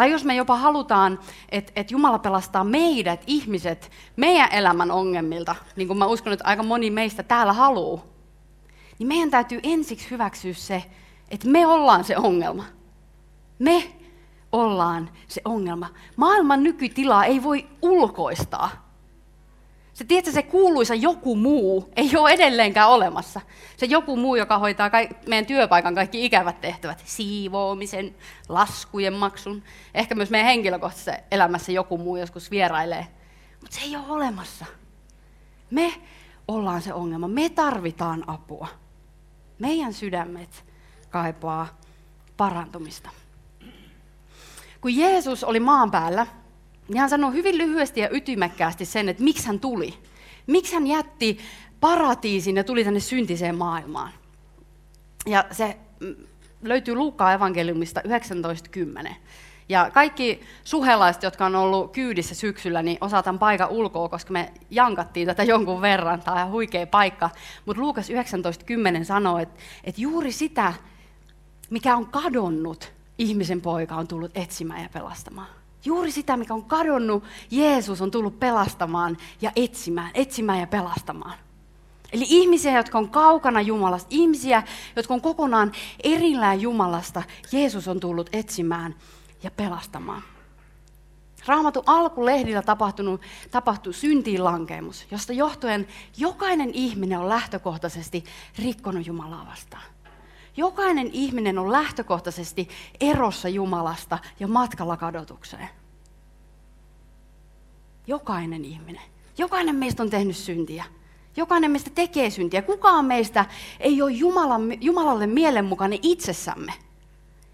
tai 0.00 0.10
jos 0.10 0.24
me 0.24 0.34
jopa 0.34 0.56
halutaan, 0.56 1.18
että, 1.48 1.72
että 1.76 1.94
Jumala 1.94 2.18
pelastaa 2.18 2.64
meidät, 2.64 3.24
ihmiset, 3.26 3.90
meidän 4.16 4.52
elämän 4.52 4.90
ongelmilta, 4.90 5.54
niin 5.76 5.88
kuin 5.88 5.98
mä 5.98 6.06
uskon, 6.06 6.32
että 6.32 6.44
aika 6.44 6.62
moni 6.62 6.90
meistä 6.90 7.22
täällä 7.22 7.52
haluaa, 7.52 8.04
niin 8.98 9.06
meidän 9.06 9.30
täytyy 9.30 9.60
ensiksi 9.62 10.10
hyväksyä 10.10 10.54
se, 10.54 10.84
että 11.30 11.48
me 11.48 11.66
ollaan 11.66 12.04
se 12.04 12.16
ongelma. 12.16 12.64
Me 13.58 13.92
ollaan 14.52 15.10
se 15.28 15.40
ongelma. 15.44 15.88
Maailman 16.16 16.62
nykytilaa 16.62 17.24
ei 17.24 17.42
voi 17.42 17.66
ulkoistaa. 17.82 18.89
Se, 20.00 20.04
tiedätkö, 20.04 20.32
se 20.32 20.42
kuuluisa 20.42 20.94
joku 20.94 21.36
muu 21.36 21.92
ei 21.96 22.16
ole 22.16 22.30
edelleenkään 22.30 22.88
olemassa. 22.88 23.40
Se 23.76 23.86
joku 23.86 24.16
muu, 24.16 24.36
joka 24.36 24.58
hoitaa 24.58 24.90
meidän 25.26 25.46
työpaikan 25.46 25.94
kaikki 25.94 26.24
ikävät 26.24 26.60
tehtävät, 26.60 27.02
siivoamisen, 27.04 28.14
laskujen 28.48 29.12
maksun. 29.12 29.62
Ehkä 29.94 30.14
myös 30.14 30.30
meidän 30.30 30.46
henkilökohtaisessa 30.46 31.12
elämässä 31.30 31.72
joku 31.72 31.98
muu 31.98 32.16
joskus 32.16 32.50
vierailee. 32.50 33.06
Mutta 33.60 33.76
se 33.76 33.82
ei 33.82 33.96
ole 33.96 34.04
olemassa. 34.08 34.66
Me 35.70 35.92
ollaan 36.48 36.82
se 36.82 36.94
ongelma. 36.94 37.28
Me 37.28 37.48
tarvitaan 37.48 38.24
apua. 38.26 38.68
Meidän 39.58 39.92
sydämet 39.92 40.64
kaipaa 41.10 41.78
parantumista. 42.36 43.10
Kun 44.80 44.96
Jeesus 44.96 45.44
oli 45.44 45.60
maan 45.60 45.90
päällä, 45.90 46.26
niin 46.90 47.00
hän 47.00 47.10
sanoi 47.10 47.32
hyvin 47.32 47.58
lyhyesti 47.58 48.00
ja 48.00 48.08
ytimekkäästi 48.12 48.84
sen, 48.84 49.08
että 49.08 49.22
miksi 49.22 49.46
hän 49.46 49.60
tuli. 49.60 49.94
Miksi 50.46 50.74
hän 50.74 50.86
jätti 50.86 51.38
paratiisin 51.80 52.56
ja 52.56 52.64
tuli 52.64 52.84
tänne 52.84 53.00
syntiseen 53.00 53.54
maailmaan. 53.54 54.12
Ja 55.26 55.44
se 55.50 55.76
mm, 56.00 56.14
löytyy 56.62 56.94
Luukkaan 56.94 57.34
evankeliumista 57.34 58.00
19.10. 59.06 59.14
Ja 59.68 59.90
kaikki 59.94 60.40
suhelaiset, 60.64 61.22
jotka 61.22 61.46
on 61.46 61.56
ollut 61.56 61.92
kyydissä 61.92 62.34
syksyllä, 62.34 62.82
niin 62.82 62.98
osataan 63.00 63.38
paikan 63.38 63.68
ulkoa, 63.68 64.08
koska 64.08 64.32
me 64.32 64.52
jankattiin 64.70 65.26
tätä 65.26 65.42
jonkun 65.42 65.80
verran. 65.80 66.22
Tämä 66.22 66.32
on 66.34 66.38
ihan 66.38 66.52
huikea 66.52 66.86
paikka. 66.86 67.30
Mutta 67.66 67.82
Luukas 67.82 68.10
19.10 68.98 69.04
sanoo, 69.04 69.38
että, 69.38 69.60
että 69.84 70.00
juuri 70.00 70.32
sitä, 70.32 70.72
mikä 71.70 71.96
on 71.96 72.06
kadonnut, 72.06 72.92
ihmisen 73.18 73.60
poika 73.60 73.96
on 73.96 74.08
tullut 74.08 74.30
etsimään 74.34 74.82
ja 74.82 74.88
pelastamaan. 74.92 75.59
Juuri 75.84 76.12
sitä, 76.12 76.36
mikä 76.36 76.54
on 76.54 76.64
kadonnut, 76.64 77.24
Jeesus 77.50 78.02
on 78.02 78.10
tullut 78.10 78.40
pelastamaan 78.40 79.16
ja 79.40 79.52
etsimään, 79.56 80.10
etsimään 80.14 80.60
ja 80.60 80.66
pelastamaan. 80.66 81.38
Eli 82.12 82.24
ihmisiä, 82.28 82.76
jotka 82.76 82.98
on 82.98 83.10
kaukana 83.10 83.60
Jumalasta, 83.60 84.08
ihmisiä, 84.10 84.62
jotka 84.96 85.14
on 85.14 85.20
kokonaan 85.20 85.72
erillään 86.04 86.60
Jumalasta, 86.60 87.22
Jeesus 87.52 87.88
on 87.88 88.00
tullut 88.00 88.30
etsimään 88.32 88.94
ja 89.42 89.50
pelastamaan. 89.50 90.22
Raamatun 91.46 91.82
alkulehdillä 91.86 92.62
tapahtunut, 92.62 93.20
tapahtui 93.50 93.94
syntiin 93.94 94.44
lankeemus, 94.44 95.06
josta 95.10 95.32
johtuen 95.32 95.88
jokainen 96.16 96.70
ihminen 96.74 97.18
on 97.18 97.28
lähtökohtaisesti 97.28 98.24
rikkonut 98.58 99.06
Jumalaa 99.06 99.46
vastaan. 99.46 99.82
Jokainen 100.60 101.10
ihminen 101.12 101.58
on 101.58 101.72
lähtökohtaisesti 101.72 102.68
erossa 103.00 103.48
Jumalasta 103.48 104.18
ja 104.40 104.48
matkalla 104.48 104.96
kadotukseen. 104.96 105.68
Jokainen 108.06 108.64
ihminen. 108.64 109.02
Jokainen 109.38 109.76
meistä 109.76 110.02
on 110.02 110.10
tehnyt 110.10 110.36
syntiä. 110.36 110.84
Jokainen 111.36 111.70
meistä 111.70 111.90
tekee 111.94 112.30
syntiä. 112.30 112.62
Kukaan 112.62 113.04
meistä 113.04 113.44
ei 113.80 114.02
ole 114.02 114.12
Jumalan, 114.12 114.82
Jumalalle 114.82 115.26
mielenmukainen 115.26 115.98
itsessämme. 116.02 116.72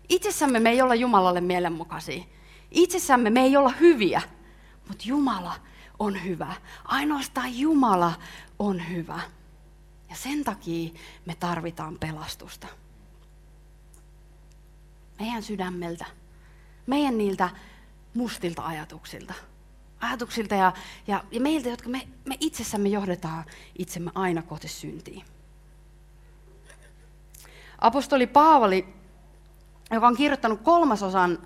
Itsessämme 0.08 0.60
me 0.60 0.70
ei 0.70 0.82
olla 0.82 0.94
Jumalalle 0.94 1.40
mielenmukaisia. 1.40 2.24
Itsessämme 2.70 3.30
me 3.30 3.40
ei 3.40 3.56
olla 3.56 3.72
hyviä, 3.80 4.22
mutta 4.88 5.04
Jumala 5.06 5.54
on 5.98 6.24
hyvä. 6.24 6.54
Ainoastaan 6.84 7.58
Jumala 7.58 8.12
on 8.58 8.88
hyvä. 8.88 9.20
Ja 10.10 10.16
sen 10.16 10.44
takia 10.44 10.90
me 11.26 11.34
tarvitaan 11.34 11.98
pelastusta. 11.98 12.66
Meidän 15.18 15.42
sydämeltä, 15.42 16.04
meidän 16.86 17.18
niiltä 17.18 17.48
mustilta 18.14 18.62
ajatuksilta. 18.62 19.34
Ajatuksilta 20.00 20.54
ja, 20.54 20.72
ja, 21.06 21.24
ja 21.30 21.40
meiltä, 21.40 21.68
jotka 21.68 21.88
me, 21.88 22.08
me 22.24 22.36
itsessämme 22.40 22.88
johdetaan 22.88 23.44
itsemme 23.78 24.10
aina 24.14 24.42
kohti 24.42 24.68
syntiin. 24.68 25.24
Apostoli 27.78 28.26
Paavali 28.26 28.96
joka 29.90 30.06
on 30.06 30.16
kirjoittanut 30.16 30.60
kolmasosan 30.60 31.38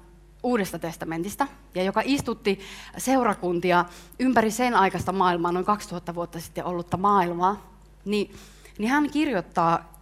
Uudesta 0.43 0.79
testamentista 0.79 1.47
ja 1.75 1.83
joka 1.83 2.03
istutti 2.05 2.61
seurakuntia 2.99 3.85
ympäri 4.19 4.51
sen 4.51 4.75
aikaista 4.75 5.13
maailmaa, 5.13 5.53
noin 5.53 5.65
2000 5.65 6.15
vuotta 6.15 6.41
sitten 6.41 6.65
ollutta 6.65 6.97
maailmaa, 6.97 7.67
niin, 8.05 8.35
niin 8.79 8.91
hän 8.91 9.11
kirjoittaa 9.11 9.93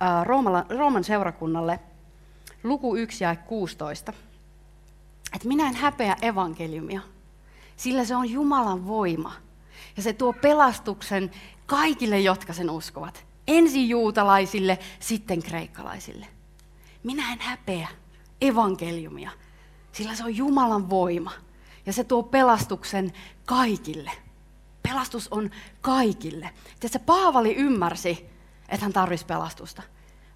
Rooman 0.68 1.04
seurakunnalle 1.04 1.80
luku 2.62 2.96
1 2.96 3.24
ja 3.24 3.36
16, 3.36 4.12
että 5.34 5.48
minä 5.48 5.68
en 5.68 5.74
häpeä 5.74 6.16
evankeliumia, 6.22 7.00
sillä 7.76 8.04
se 8.04 8.16
on 8.16 8.30
Jumalan 8.30 8.86
voima 8.86 9.32
ja 9.96 10.02
se 10.02 10.12
tuo 10.12 10.32
pelastuksen 10.32 11.30
kaikille, 11.66 12.20
jotka 12.20 12.52
sen 12.52 12.70
uskovat. 12.70 13.26
Ensin 13.46 13.88
juutalaisille, 13.88 14.78
sitten 15.00 15.42
kreikkalaisille. 15.42 16.26
Minä 17.02 17.32
en 17.32 17.40
häpeä 17.40 17.88
evankeliumia, 18.40 19.30
sillä 19.92 20.14
se 20.14 20.24
on 20.24 20.36
Jumalan 20.36 20.90
voima 20.90 21.32
ja 21.86 21.92
se 21.92 22.04
tuo 22.04 22.22
pelastuksen 22.22 23.12
kaikille. 23.46 24.10
Pelastus 24.82 25.28
on 25.28 25.50
kaikille. 25.80 26.50
Tiedätkö, 26.80 26.98
Paavali 27.06 27.54
ymmärsi, 27.54 28.26
että 28.68 28.84
hän 28.84 28.92
tarvisi 28.92 29.26
pelastusta. 29.26 29.82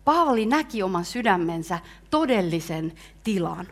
Paavali 0.04 0.47
näki 0.47 0.82
oman 0.82 1.04
sydämensä 1.04 1.78
todellisen 2.11 2.92
tilan. 3.25 3.68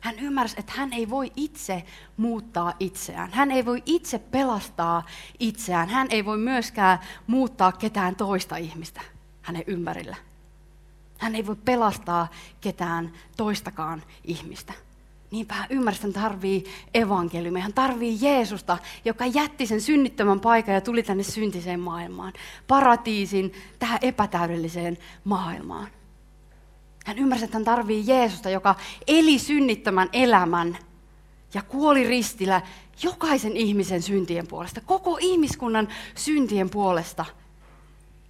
Hän 0.00 0.18
ymmärsi, 0.18 0.56
että 0.58 0.72
hän 0.76 0.92
ei 0.92 1.10
voi 1.10 1.32
itse 1.36 1.84
muuttaa 2.16 2.72
itseään. 2.80 3.32
Hän 3.32 3.50
ei 3.50 3.64
voi 3.64 3.82
itse 3.86 4.18
pelastaa 4.18 5.06
itseään. 5.38 5.88
Hän 5.88 6.06
ei 6.10 6.24
voi 6.24 6.38
myöskään 6.38 6.98
muuttaa 7.26 7.72
ketään 7.72 8.16
toista 8.16 8.56
ihmistä 8.56 9.00
hänen 9.42 9.64
ympärillä. 9.66 10.16
Hän 11.18 11.34
ei 11.34 11.46
voi 11.46 11.56
pelastaa 11.56 12.28
ketään 12.60 13.12
toistakaan 13.36 14.02
ihmistä. 14.24 14.72
Niinpä 15.30 15.54
hän 15.54 15.66
ymmärsi, 15.70 16.06
että 16.06 16.20
hän 16.20 16.30
tarvii 16.30 16.64
evankeliumia. 16.94 17.62
Hän 17.62 17.72
tarvii 17.72 18.18
Jeesusta, 18.20 18.78
joka 19.04 19.26
jätti 19.26 19.66
sen 19.66 19.80
synnittömän 19.80 20.40
paikan 20.40 20.74
ja 20.74 20.80
tuli 20.80 21.02
tänne 21.02 21.22
syntiseen 21.22 21.80
maailmaan. 21.80 22.32
Paratiisin 22.66 23.52
tähän 23.78 23.98
epätäydelliseen 24.02 24.98
maailmaan. 25.24 25.88
Hän 27.06 27.18
ymmärsi, 27.18 27.44
että 27.44 27.56
hän 27.56 27.64
tarvii 27.64 28.04
Jeesusta, 28.06 28.50
joka 28.50 28.74
eli 29.06 29.38
synnittömän 29.38 30.08
elämän 30.12 30.78
ja 31.54 31.62
kuoli 31.62 32.04
ristillä 32.04 32.62
jokaisen 33.02 33.56
ihmisen 33.56 34.02
syntien 34.02 34.46
puolesta. 34.46 34.80
Koko 34.80 35.18
ihmiskunnan 35.20 35.88
syntien 36.14 36.70
puolesta 36.70 37.24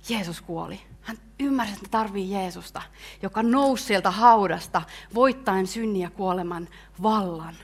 Jeesus 0.08 0.40
kuoli. 0.40 0.80
Hän 1.02 1.18
ymmärsi, 1.40 1.72
että 1.72 1.88
tarvii 1.90 2.30
Jeesusta, 2.30 2.82
joka 3.22 3.42
nousi 3.42 3.84
sieltä 3.84 4.10
haudasta 4.10 4.82
voittaen 5.14 5.66
synnin 5.66 6.02
ja 6.02 6.10
kuoleman 6.10 6.68
vallan. 7.02 7.54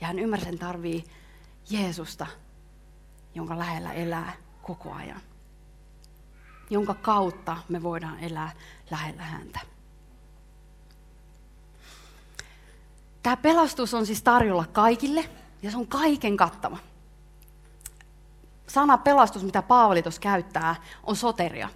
Ja 0.00 0.06
hän 0.06 0.18
ymmärsi, 0.18 0.48
että 0.48 0.66
tarvii 0.66 1.04
Jeesusta, 1.70 2.26
jonka 3.34 3.58
lähellä 3.58 3.92
elää 3.92 4.32
koko 4.62 4.92
ajan. 4.92 5.20
Jonka 6.70 6.94
kautta 6.94 7.56
me 7.68 7.82
voidaan 7.82 8.18
elää 8.18 8.52
lähellä 8.90 9.22
häntä. 9.22 9.60
Tämä 13.22 13.36
pelastus 13.36 13.94
on 13.94 14.06
siis 14.06 14.22
tarjolla 14.22 14.64
kaikille 14.72 15.30
ja 15.62 15.70
se 15.70 15.76
on 15.76 15.86
kaiken 15.86 16.36
kattava. 16.36 16.78
Sana 18.66 18.98
pelastus, 18.98 19.44
mitä 19.44 19.62
Paavali 19.62 20.02
tuossa 20.02 20.20
käyttää, 20.20 20.76
on 21.04 21.16
soteria. 21.16 21.68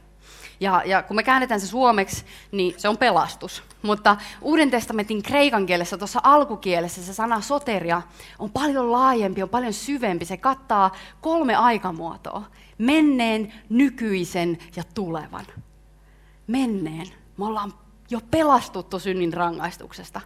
Ja, 0.62 0.82
ja 0.84 1.02
kun 1.02 1.16
me 1.16 1.22
käännetään 1.22 1.60
se 1.60 1.66
suomeksi, 1.66 2.24
niin 2.52 2.74
se 2.76 2.88
on 2.88 2.98
pelastus. 2.98 3.62
Mutta 3.82 4.16
Uuden 4.40 4.70
testamentin 4.70 5.22
kreikan 5.22 5.66
kielessä, 5.66 5.98
tuossa 5.98 6.20
alkukielessä, 6.22 7.02
se 7.02 7.14
sana 7.14 7.40
soteria 7.40 8.02
on 8.38 8.50
paljon 8.50 8.92
laajempi, 8.92 9.42
on 9.42 9.48
paljon 9.48 9.72
syvempi. 9.72 10.24
Se 10.24 10.36
kattaa 10.36 10.92
kolme 11.20 11.54
aikamuotoa. 11.54 12.42
Menneen, 12.78 13.52
nykyisen 13.68 14.58
ja 14.76 14.82
tulevan. 14.94 15.46
Menneen. 16.46 17.06
Me 17.36 17.44
ollaan 17.44 17.74
jo 18.10 18.20
pelastuttu 18.30 18.98
synnin 18.98 19.32
rangaistuksesta. 19.32 20.20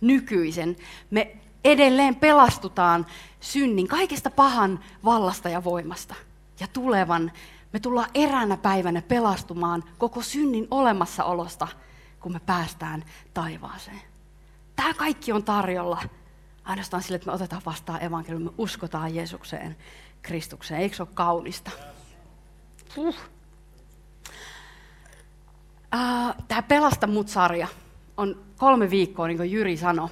Nykyisen. 0.00 0.76
Me 1.10 1.36
edelleen 1.64 2.16
pelastutaan 2.16 3.06
synnin, 3.40 3.88
kaikesta 3.88 4.30
pahan 4.30 4.80
vallasta 5.04 5.48
ja 5.48 5.64
voimasta. 5.64 6.14
Ja 6.60 6.66
tulevan 6.72 7.32
me 7.72 7.80
tullaan 7.80 8.10
eräänä 8.14 8.56
päivänä 8.56 9.02
pelastumaan 9.02 9.84
koko 9.98 10.22
synnin 10.22 10.68
olemassaolosta, 10.70 11.68
kun 12.20 12.32
me 12.32 12.40
päästään 12.46 13.04
taivaaseen. 13.34 14.00
Tämä 14.76 14.94
kaikki 14.94 15.32
on 15.32 15.44
tarjolla 15.44 16.02
ainoastaan 16.64 17.02
sille, 17.02 17.16
että 17.16 17.26
me 17.26 17.34
otetaan 17.34 17.62
vastaan 17.66 18.04
evankeliumi, 18.04 18.44
me 18.44 18.50
uskotaan 18.58 19.14
Jeesukseen, 19.14 19.76
Kristukseen. 20.22 20.80
Eikö 20.80 20.96
se 20.96 21.02
ole 21.02 21.10
kaunista? 21.14 21.70
Uh. 22.96 23.16
Tämä 26.48 26.62
Pelasta 26.62 27.06
mut-sarja 27.06 27.68
on 28.16 28.42
kolme 28.56 28.90
viikkoa, 28.90 29.26
niin 29.26 29.36
kuin 29.36 29.52
Jyri 29.52 29.76
sanoi. 29.76 30.08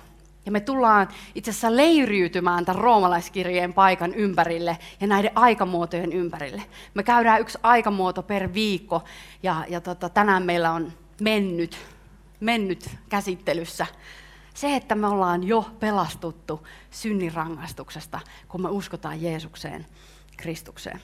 Ja 0.46 0.52
me 0.52 0.60
tullaan 0.60 1.08
itse 1.34 1.50
asiassa 1.50 1.76
leiriytymään 1.76 2.64
tämän 2.64 2.82
roomalaiskirjeen 2.82 3.72
paikan 3.72 4.14
ympärille 4.14 4.78
ja 5.00 5.06
näiden 5.06 5.30
aikamuotojen 5.34 6.12
ympärille. 6.12 6.62
Me 6.94 7.02
käydään 7.02 7.40
yksi 7.40 7.58
aikamuoto 7.62 8.22
per 8.22 8.54
viikko 8.54 9.04
ja, 9.42 9.64
ja 9.68 9.80
tota, 9.80 10.08
tänään 10.08 10.42
meillä 10.42 10.72
on 10.72 10.92
mennyt, 11.20 11.78
mennyt 12.40 12.90
käsittelyssä 13.08 13.86
se, 14.54 14.76
että 14.76 14.94
me 14.94 15.06
ollaan 15.06 15.44
jo 15.44 15.70
pelastuttu 15.80 16.66
synnin 16.90 17.34
rangaistuksesta, 17.34 18.20
kun 18.48 18.62
me 18.62 18.68
uskotaan 18.68 19.22
Jeesukseen, 19.22 19.86
Kristukseen. 20.36 21.00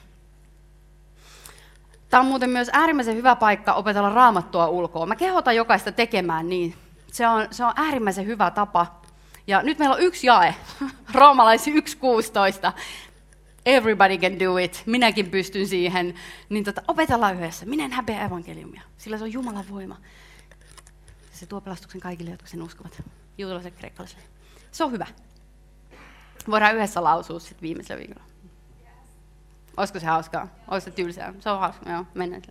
Tämä 2.09 2.21
on 2.21 2.27
muuten 2.27 2.49
myös 2.49 2.69
äärimmäisen 2.73 3.15
hyvä 3.15 3.35
paikka 3.35 3.73
opetella 3.73 4.09
raamattua 4.09 4.67
ulkoa. 4.67 5.05
Mä 5.05 5.15
kehotan 5.15 5.55
jokaista 5.55 5.91
tekemään 5.91 6.49
niin. 6.49 6.75
Se 7.11 7.27
on, 7.27 7.47
se 7.51 7.65
on 7.65 7.73
äärimmäisen 7.75 8.25
hyvä 8.25 8.51
tapa. 8.51 9.01
Ja 9.47 9.61
nyt 9.61 9.79
meillä 9.79 9.95
on 9.95 10.01
yksi 10.01 10.27
jae, 10.27 10.55
roomalaisi 11.13 11.71
1.16. 11.71 12.71
Everybody 13.65 14.17
can 14.17 14.39
do 14.39 14.57
it, 14.57 14.83
minäkin 14.85 15.31
pystyn 15.31 15.67
siihen. 15.67 16.13
Niin 16.49 16.63
tota, 16.63 16.81
opetellaan 16.87 17.35
yhdessä. 17.35 17.65
Minä 17.65 17.85
en 17.85 17.91
häpeä 17.91 18.25
evankeliumia, 18.25 18.81
sillä 18.97 19.17
se 19.17 19.23
on 19.23 19.33
Jumalan 19.33 19.65
voima. 19.71 19.97
Se 21.31 21.45
tuo 21.45 21.61
pelastuksen 21.61 22.01
kaikille, 22.01 22.31
jotka 22.31 22.47
sen 22.47 22.63
uskovat. 22.63 23.03
Juutalaiset 23.37 23.75
kreikkalaisille. 23.75 24.23
Se 24.71 24.83
on 24.83 24.91
hyvä. 24.91 25.07
Voidaan 26.49 26.75
yhdessä 26.75 27.03
lausua 27.03 27.39
sitten 27.39 27.61
viimeisellä 27.61 27.99
viikolla. 27.99 28.27
Olisiko 29.77 29.99
se 29.99 30.05
hauskaa? 30.05 30.47
Olisiko 30.67 30.91
se 30.91 30.95
tylsää? 30.95 31.33
Se 31.39 31.49
on 31.49 31.59
hauskaa, 31.59 31.93
joo, 31.93 32.05
mennään. 32.13 32.41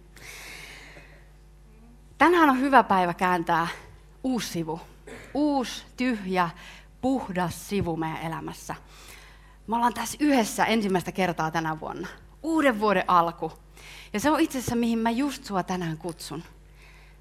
Tänään 2.19 2.51
on 2.51 2.61
hyvä 2.61 2.83
päivä 2.83 3.15
kääntää 3.15 3.69
uusi 4.23 4.49
sivu. 4.49 4.81
Uusi, 5.35 5.85
tyhjä, 5.97 6.51
puhdas 7.07 7.69
sivu 7.69 7.97
meidän 7.97 8.23
elämässä. 8.23 8.75
Me 9.67 9.77
ollaan 9.77 9.95
tässä 9.95 10.17
yhdessä 10.21 10.65
ensimmäistä 10.65 11.13
kertaa 11.13 11.51
tänä 11.51 11.81
vuonna. 11.81 12.09
Uuden 12.43 12.81
vuoden 12.81 13.05
alku. 13.07 13.53
Ja 14.13 14.21
se 14.21 14.31
on 14.31 14.41
itse 14.41 14.59
asiassa, 14.59 14.77
mihin 14.77 14.99
mä 14.99 15.11
just 15.11 15.45
sua 15.45 15.63
tänään 15.63 15.99
kutsun. 15.99 16.43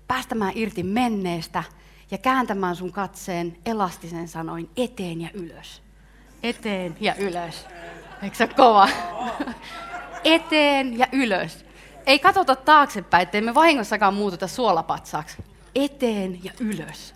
Päästämään 0.07 0.51
irti 0.55 0.83
menneestä 0.83 1.63
ja 2.11 2.17
kääntämään 2.17 2.75
sun 2.75 2.91
katseen 2.91 3.57
elastisen 3.65 4.27
sanoin 4.27 4.69
eteen 4.77 5.21
ja 5.21 5.29
ylös. 5.33 5.81
Eteen 6.43 6.97
ja 6.99 7.15
ylös. 7.15 7.65
Eikö 8.23 8.35
se 8.35 8.47
kova? 8.47 8.89
eteen 10.23 10.97
ja 10.97 11.07
ylös. 11.11 11.65
Ei 12.05 12.19
katsota 12.19 12.55
taaksepäin, 12.55 13.23
ettei 13.23 13.41
me 13.41 13.53
vahingossakaan 13.53 14.13
muututa 14.13 14.47
suolapatsaaksi. 14.47 15.43
Eteen 15.75 16.43
ja 16.43 16.51
ylös. 16.59 17.14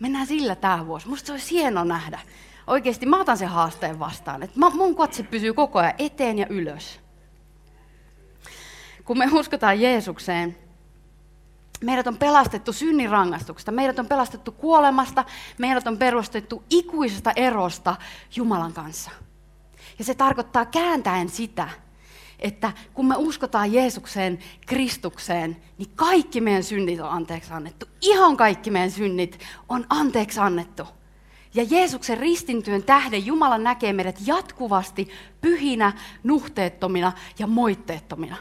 Mennään 0.00 0.26
sillä 0.26 0.54
tämä 0.54 0.86
vuosi. 0.86 1.08
Musta 1.08 1.26
se 1.26 1.32
olisi 1.32 1.50
hieno 1.50 1.84
nähdä. 1.84 2.20
Oikeasti 2.66 3.06
mä 3.06 3.20
otan 3.20 3.38
sen 3.38 3.48
haasteen 3.48 3.98
vastaan. 3.98 4.42
Että 4.42 4.60
mun 4.70 4.96
katse 4.96 5.22
pysyy 5.22 5.54
koko 5.54 5.78
ajan 5.78 5.94
eteen 5.98 6.38
ja 6.38 6.46
ylös. 6.48 7.00
Kun 9.04 9.18
me 9.18 9.28
uskotaan 9.32 9.80
Jeesukseen, 9.80 10.56
meidät 11.84 12.06
on 12.06 12.16
pelastettu 12.16 12.72
synnin 12.72 13.10
rangaistuksesta, 13.10 13.72
meidät 13.72 13.98
on 13.98 14.06
pelastettu 14.06 14.52
kuolemasta, 14.52 15.24
meidät 15.58 15.86
on 15.86 15.98
perustettu 15.98 16.64
ikuisesta 16.70 17.32
erosta 17.36 17.96
Jumalan 18.36 18.72
kanssa. 18.72 19.10
Ja 19.98 20.04
se 20.04 20.14
tarkoittaa 20.14 20.64
kääntäen 20.64 21.28
sitä, 21.28 21.68
että 22.40 22.72
kun 22.94 23.06
me 23.06 23.14
uskotaan 23.18 23.72
Jeesukseen, 23.72 24.38
Kristukseen, 24.66 25.56
niin 25.78 25.90
kaikki 25.96 26.40
meidän 26.40 26.64
synnit 26.64 27.00
on 27.00 27.08
anteeksi 27.08 27.52
annettu. 27.52 27.86
Ihan 28.02 28.36
kaikki 28.36 28.70
meidän 28.70 28.90
synnit 28.90 29.40
on 29.68 29.86
anteeksi 29.88 30.40
annettu. 30.40 30.82
Ja 31.54 31.66
Jeesuksen 31.70 32.18
ristintyön 32.18 32.82
tähden 32.82 33.26
Jumala 33.26 33.58
näkee 33.58 33.92
meidät 33.92 34.18
jatkuvasti 34.26 35.08
pyhinä, 35.40 35.92
nuhteettomina 36.24 37.12
ja 37.38 37.46
moitteettomina. 37.46 38.36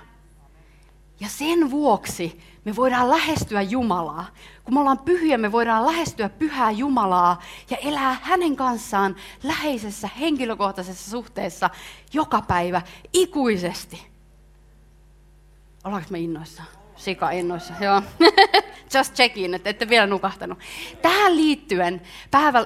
Ja 1.20 1.30
sen 1.30 1.72
vuoksi 1.72 2.40
me 2.70 2.76
voidaan 2.76 3.10
lähestyä 3.10 3.62
Jumalaa. 3.62 4.28
Kun 4.64 4.74
me 4.74 4.80
ollaan 4.80 5.00
pyhiä, 5.00 5.38
me 5.38 5.52
voidaan 5.52 5.86
lähestyä 5.86 6.30
pyhää 6.30 6.72
Jumalaa 6.72 7.42
ja 7.70 7.78
elää 7.78 8.18
hänen 8.22 8.56
kanssaan 8.56 9.16
läheisessä 9.44 10.10
henkilökohtaisessa 10.20 11.12
suhteessa 11.12 11.70
joka 12.14 12.42
päivä 12.42 12.82
ikuisesti. 13.14 14.08
Ollaanko 15.84 16.08
me 16.12 16.20
innoissa? 16.20 16.64
Sika 16.96 17.32
innoissa, 17.32 17.74
joo. 17.82 18.02
Just 18.96 19.14
checkin, 19.14 19.54
että 19.54 19.70
ette 19.70 19.90
vielä 19.90 20.08
nukahtanut. 20.08 20.60
Tähän 21.02 21.36
liittyen 21.36 22.02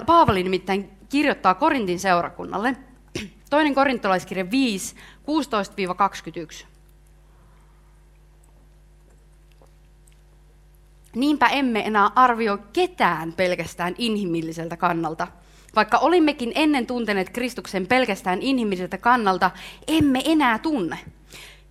Paavali 0.06 0.42
nimittäin 0.42 0.90
kirjoittaa 1.08 1.54
Korintin 1.54 2.00
seurakunnalle. 2.00 2.76
Toinen 3.50 3.74
korintolaiskirja 3.74 4.50
5, 4.50 4.96
16-21. 6.62 6.73
Niinpä 11.14 11.46
emme 11.46 11.80
enää 11.86 12.10
arvioi 12.14 12.58
ketään 12.72 13.32
pelkästään 13.32 13.94
inhimilliseltä 13.98 14.76
kannalta. 14.76 15.26
Vaikka 15.76 15.98
olimmekin 15.98 16.52
ennen 16.54 16.86
tunteneet 16.86 17.30
Kristuksen 17.30 17.86
pelkästään 17.86 18.42
inhimilliseltä 18.42 18.98
kannalta, 18.98 19.50
emme 19.88 20.22
enää 20.24 20.58
tunne. 20.58 20.98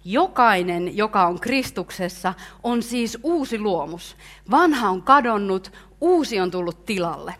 Jokainen, 0.05 0.97
joka 0.97 1.27
on 1.27 1.39
Kristuksessa, 1.39 2.33
on 2.63 2.83
siis 2.83 3.17
uusi 3.23 3.59
luomus. 3.59 4.15
Vanha 4.51 4.89
on 4.89 5.01
kadonnut, 5.01 5.71
uusi 6.01 6.39
on 6.39 6.51
tullut 6.51 6.85
tilalle. 6.85 7.35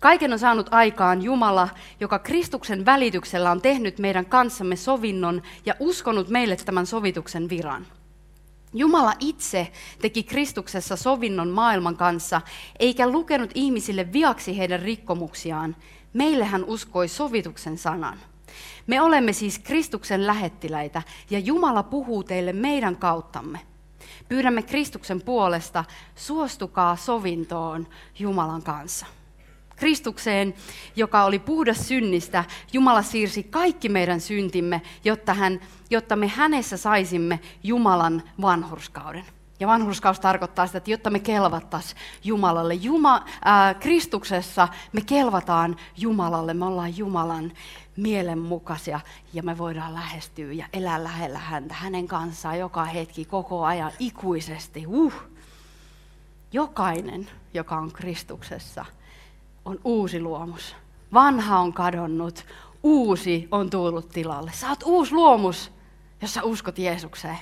Kaiken 0.00 0.32
on 0.32 0.38
saanut 0.38 0.68
aikaan 0.70 1.22
Jumala, 1.22 1.68
joka 2.00 2.18
Kristuksen 2.18 2.84
välityksellä 2.84 3.50
on 3.50 3.60
tehnyt 3.60 3.98
meidän 3.98 4.26
kanssamme 4.26 4.76
sovinnon 4.76 5.42
ja 5.66 5.74
uskonut 5.80 6.28
meille 6.28 6.56
tämän 6.56 6.86
sovituksen 6.86 7.48
viran. 7.48 7.86
Jumala 8.74 9.14
itse 9.20 9.72
teki 10.00 10.22
Kristuksessa 10.22 10.96
sovinnon 10.96 11.48
maailman 11.48 11.96
kanssa, 11.96 12.40
eikä 12.78 13.08
lukenut 13.08 13.50
ihmisille 13.54 14.12
viaksi 14.12 14.58
heidän 14.58 14.80
rikkomuksiaan. 14.80 15.76
Meille 16.12 16.44
hän 16.44 16.64
uskoi 16.64 17.08
sovituksen 17.08 17.78
sanan. 17.78 18.18
Me 18.86 19.00
olemme 19.00 19.32
siis 19.32 19.58
Kristuksen 19.58 20.26
lähettiläitä, 20.26 21.02
ja 21.30 21.38
Jumala 21.38 21.82
puhuu 21.82 22.24
teille 22.24 22.52
meidän 22.52 22.96
kauttamme. 22.96 23.60
Pyydämme 24.28 24.62
Kristuksen 24.62 25.22
puolesta, 25.22 25.84
suostukaa 26.14 26.96
sovintoon 26.96 27.86
Jumalan 28.18 28.62
kanssa. 28.62 29.06
Kristukseen, 29.82 30.54
joka 30.96 31.24
oli 31.24 31.38
puhdas 31.38 31.88
synnistä, 31.88 32.44
Jumala 32.72 33.02
siirsi 33.02 33.42
kaikki 33.42 33.88
meidän 33.88 34.20
syntimme, 34.20 34.82
jotta, 35.04 35.34
hän, 35.34 35.60
jotta 35.90 36.16
me 36.16 36.28
hänessä 36.28 36.76
saisimme 36.76 37.40
Jumalan 37.62 38.22
vanhurskauden. 38.40 39.24
Ja 39.60 39.66
vanhurskaus 39.66 40.20
tarkoittaa 40.20 40.66
sitä, 40.66 40.78
että 40.78 40.90
jotta 40.90 41.10
me 41.10 41.18
kelvattaisiin 41.18 42.00
Jumalalle. 42.24 42.74
Juma, 42.74 43.24
ää, 43.44 43.74
Kristuksessa 43.74 44.68
me 44.92 45.00
kelvataan 45.00 45.76
Jumalalle, 45.96 46.54
me 46.54 46.64
ollaan 46.64 46.96
Jumalan 46.96 47.52
mielenmukaisia 47.96 49.00
ja 49.32 49.42
me 49.42 49.58
voidaan 49.58 49.94
lähestyä 49.94 50.52
ja 50.52 50.66
elää 50.72 51.04
lähellä 51.04 51.38
häntä, 51.38 51.74
hänen 51.74 52.08
kanssaan 52.08 52.58
joka 52.58 52.84
hetki, 52.84 53.24
koko 53.24 53.64
ajan, 53.64 53.92
ikuisesti. 53.98 54.86
Uh. 54.86 55.12
Jokainen, 56.52 57.28
joka 57.54 57.76
on 57.76 57.92
Kristuksessa, 57.92 58.84
on 59.64 59.78
uusi 59.84 60.20
luomus. 60.20 60.76
Vanha 61.12 61.58
on 61.58 61.72
kadonnut, 61.72 62.44
uusi 62.82 63.48
on 63.50 63.70
tullut 63.70 64.08
tilalle. 64.08 64.50
Oot 64.68 64.82
uusi 64.84 65.12
luomus, 65.12 65.72
jos 66.22 66.34
sä 66.34 66.42
uskot 66.42 66.78
Jeesukseen. 66.78 67.38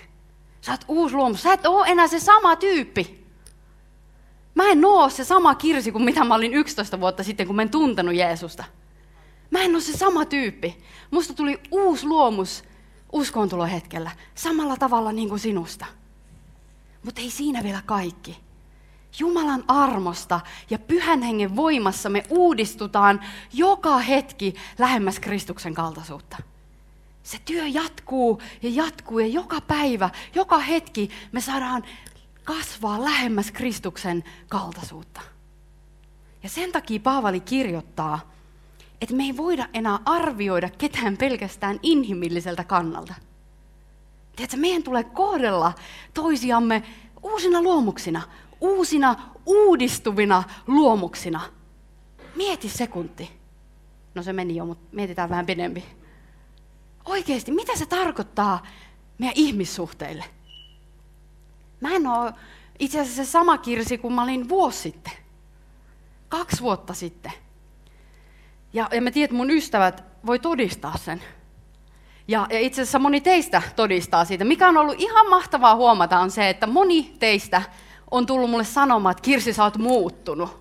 Sä 0.61 0.73
oot 0.73 0.85
uusi 0.89 1.15
luomus. 1.15 1.43
Sä 1.43 1.53
et 1.53 1.67
ole 1.67 1.87
enää 1.87 2.07
se 2.07 2.21
sama 2.21 2.57
tyyppi. 2.57 3.27
Mä 4.55 4.69
en 4.69 4.85
oo 4.85 5.09
se 5.09 5.25
sama 5.25 5.55
kirsi 5.55 5.93
kuin 5.93 6.05
mitä 6.05 6.25
mä 6.25 6.35
olin 6.35 6.55
11 6.55 7.01
vuotta 7.01 7.23
sitten, 7.23 7.47
kun 7.47 7.57
mä 7.57 7.63
en 7.63 7.71
tuntenut 7.71 8.15
Jeesusta. 8.15 8.65
Mä 9.51 9.59
en 9.59 9.75
ole 9.75 9.81
se 9.81 9.93
sama 9.97 10.25
tyyppi. 10.25 10.79
Musta 11.11 11.35
tuli 11.35 11.61
uusi 11.71 12.07
luomus 12.07 12.65
uskontulo 13.13 13.67
hetkellä, 13.67 14.11
samalla 14.35 14.77
tavalla 14.77 15.13
niin 15.13 15.29
kuin 15.29 15.39
sinusta. 15.39 15.87
Mutta 17.05 17.21
ei 17.21 17.31
siinä 17.31 17.63
vielä 17.63 17.83
kaikki. 17.87 18.41
Jumalan 19.19 19.65
armosta 19.69 20.41
ja 20.71 20.79
pyhän 20.79 21.23
hengen 21.23 21.57
voimassa 21.57 22.09
me 22.09 22.23
uudistutaan 22.29 23.21
joka 23.53 23.99
hetki 23.99 24.55
lähemmäs 24.79 25.21
Kristuksen 25.21 25.75
kaltaisuutta. 25.75 26.37
Se 27.23 27.39
työ 27.45 27.67
jatkuu 27.67 28.43
ja 28.63 28.71
jatkuu 28.73 29.19
ja 29.19 29.27
joka 29.27 29.61
päivä, 29.61 30.11
joka 30.35 30.59
hetki 30.59 31.11
me 31.33 31.41
saadaan 31.41 31.85
kasvaa 32.45 33.05
lähemmäs 33.05 33.51
Kristuksen 33.51 34.25
kaltaisuutta. 34.49 35.21
Ja 36.43 36.49
sen 36.49 36.73
takia 36.73 37.01
Paavali 37.01 37.41
kirjoittaa, 37.41 38.31
että 39.01 39.15
me 39.15 39.23
ei 39.23 39.37
voida 39.37 39.69
enää 39.75 39.99
arvioida 40.05 40.71
ketään 40.79 41.17
pelkästään 41.17 41.79
inhimilliseltä 41.83 42.65
kannalta. 42.65 43.15
Tiedätkö, 44.37 44.57
meidän 44.57 44.83
tulee 44.83 45.05
kohdella 45.05 45.73
toisiamme 46.15 46.83
uusina 47.23 47.63
luomuksina, 47.63 48.23
uusina 48.61 49.17
uudistuvina 49.47 50.43
luomuksina. 50.67 51.41
Mieti 52.37 52.69
sekunti. 52.69 53.41
No 54.15 54.23
se 54.23 54.33
meni 54.33 54.57
jo, 54.57 54.67
mutta 54.67 54.89
mietitään 54.93 55.31
vähän 55.31 55.47
pidempi. 55.47 55.85
Oikeasti, 57.05 57.53
mitä 57.53 57.77
se 57.77 57.87
tarkoittaa 57.87 58.67
meidän 59.19 59.37
ihmissuhteille? 59.37 60.25
Mä 61.81 61.95
en 61.95 62.07
ole 62.07 62.33
itse 62.79 63.01
asiassa 63.01 63.25
se 63.25 63.31
sama 63.31 63.59
kirsi 63.59 63.99
kuin 63.99 64.15
mä 64.15 64.23
olin 64.23 64.49
vuosi 64.49 64.79
sitten. 64.79 65.13
Kaksi 66.29 66.63
vuotta 66.63 66.95
sitten. 66.95 67.33
Ja, 68.73 68.89
ja 68.93 69.03
mä 69.03 69.11
tiedän, 69.11 69.25
että 69.25 69.37
mun 69.37 69.51
ystävät 69.51 70.05
voi 70.27 70.39
todistaa 70.39 70.97
sen. 70.97 71.23
Ja, 72.29 72.47
ja 72.51 72.59
itse 72.59 72.83
asiassa 72.83 72.99
moni 72.99 73.21
teistä 73.21 73.63
todistaa 73.77 74.25
siitä. 74.25 74.45
Mikä 74.45 74.69
on 74.69 74.77
ollut 74.77 75.01
ihan 75.01 75.31
mahtavaa 75.31 75.75
huomata 75.75 76.19
on 76.19 76.31
se, 76.31 76.49
että 76.49 76.67
moni 76.67 77.17
teistä 77.19 77.63
on 78.11 78.27
tullut 78.27 78.51
mulle 78.51 78.65
sanomaan, 78.65 79.11
että 79.11 79.23
Kirsi, 79.23 79.53
sä 79.53 79.65
oot 79.65 79.79
muuttunut. 79.79 80.61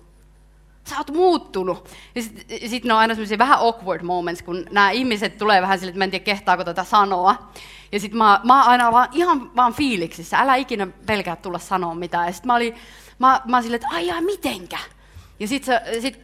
Sä 0.84 0.98
oot 0.98 1.10
muuttunut. 1.10 1.88
Ja 2.14 2.22
sitten 2.22 2.70
sit 2.70 2.84
ne 2.84 2.92
on 2.92 2.98
aina 2.98 3.14
semmoisia 3.14 3.38
vähän 3.38 3.58
awkward 3.58 4.02
moments, 4.02 4.42
kun 4.42 4.66
nämä 4.70 4.90
ihmiset 4.90 5.38
tulee 5.38 5.62
vähän 5.62 5.78
sille, 5.78 5.90
että 5.90 5.98
mä 5.98 6.04
en 6.04 6.10
tiedä 6.10 6.24
kehtaako 6.24 6.64
tätä 6.64 6.84
sanoa. 6.84 7.50
Ja 7.92 8.00
sitten 8.00 8.18
mä, 8.18 8.40
mä 8.44 8.64
aina 8.64 8.92
vaan, 8.92 9.08
ihan 9.12 9.56
vaan 9.56 9.72
fiiliksissä, 9.72 10.38
älä 10.38 10.56
ikinä 10.56 10.86
pelkää 11.06 11.36
tulla 11.36 11.58
sanoa 11.58 11.94
mitään. 11.94 12.26
Ja 12.26 12.32
sitten 12.32 12.46
mä 12.46 12.54
olin, 12.54 12.74
mä, 13.18 13.40
mä 13.44 13.62
silleen, 13.62 13.82
että 13.82 13.96
ai 13.96 14.06
jaa, 14.06 14.20
mitenkä? 14.20 14.78
Ja 15.40 15.48
sitten 15.48 15.80
sit, 16.00 16.20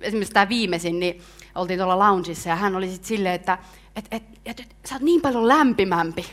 esimerkiksi 0.00 0.34
tämä 0.34 0.48
viimeisin, 0.48 1.00
niin 1.00 1.22
oltiin 1.54 1.78
tuolla 1.78 1.98
loungeissa 1.98 2.48
ja 2.48 2.56
hän 2.56 2.76
oli 2.76 2.88
sitten 2.88 3.08
silleen, 3.08 3.34
että 3.34 3.58
et, 3.96 4.04
et, 4.10 4.22
et, 4.46 4.60
et, 4.60 4.76
sä 4.84 4.94
oot 4.94 5.02
niin 5.02 5.20
paljon 5.20 5.48
lämpimämpi. 5.48 6.26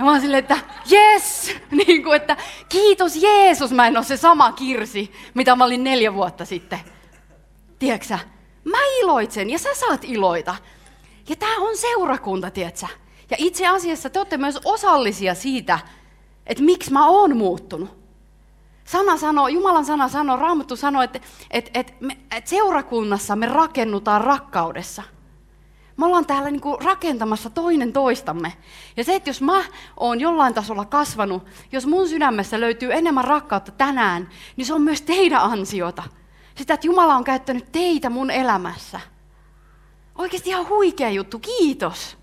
Ja 0.00 0.04
mä 0.04 0.12
oon 0.12 0.20
silleen, 0.20 0.38
että 0.38 0.58
yes! 0.92 1.56
Niin 1.86 2.04
kuin, 2.04 2.16
että 2.16 2.36
kiitos 2.68 3.16
Jeesus, 3.16 3.72
mä 3.72 3.86
en 3.86 3.96
ole 3.96 4.04
se 4.04 4.16
sama 4.16 4.52
Kirsi, 4.52 5.12
mitä 5.34 5.56
mä 5.56 5.64
olin 5.64 5.84
neljä 5.84 6.14
vuotta 6.14 6.44
sitten. 6.44 6.78
Tiedätkö 7.78 8.18
Mä 8.64 8.78
iloitsen 9.00 9.50
ja 9.50 9.58
sä 9.58 9.68
saat 9.74 10.04
iloita. 10.04 10.54
Ja 11.28 11.36
tää 11.36 11.56
on 11.58 11.76
seurakunta, 11.76 12.50
tiedätkö 12.50 12.86
Ja 13.30 13.36
itse 13.40 13.66
asiassa 13.66 14.10
te 14.10 14.18
olette 14.18 14.36
myös 14.36 14.58
osallisia 14.64 15.34
siitä, 15.34 15.78
että 16.46 16.62
miksi 16.62 16.92
mä 16.92 17.08
oon 17.08 17.36
muuttunut. 17.36 17.90
Sana 18.84 19.16
sanoo, 19.16 19.48
Jumalan 19.48 19.84
sana 19.84 20.08
sanoo, 20.08 20.36
Raamattu 20.36 20.76
sanoo, 20.76 21.02
että, 21.02 21.20
että, 21.50 21.70
että, 21.74 21.92
me, 22.00 22.16
että 22.36 22.50
seurakunnassa 22.50 23.36
me 23.36 23.46
rakennutaan 23.46 24.20
rakkaudessa. 24.20 25.02
Me 26.00 26.06
ollaan 26.06 26.26
täällä 26.26 26.50
niin 26.50 26.60
kuin 26.60 26.80
rakentamassa 26.82 27.50
toinen 27.50 27.92
toistamme. 27.92 28.52
Ja 28.96 29.04
se, 29.04 29.14
että 29.14 29.30
jos 29.30 29.42
mä 29.42 29.64
oon 29.96 30.20
jollain 30.20 30.54
tasolla 30.54 30.84
kasvanut, 30.84 31.46
jos 31.72 31.86
mun 31.86 32.08
sydämessä 32.08 32.60
löytyy 32.60 32.92
enemmän 32.92 33.24
rakkautta 33.24 33.72
tänään, 33.72 34.28
niin 34.56 34.66
se 34.66 34.74
on 34.74 34.82
myös 34.82 35.02
teidän 35.02 35.42
ansiota. 35.42 36.02
Sitä, 36.54 36.74
että 36.74 36.86
Jumala 36.86 37.16
on 37.16 37.24
käyttänyt 37.24 37.72
teitä 37.72 38.10
mun 38.10 38.30
elämässä. 38.30 39.00
Oikeasti 40.14 40.50
ihan 40.50 40.68
huikea 40.68 41.10
juttu, 41.10 41.38
kiitos. 41.38 42.16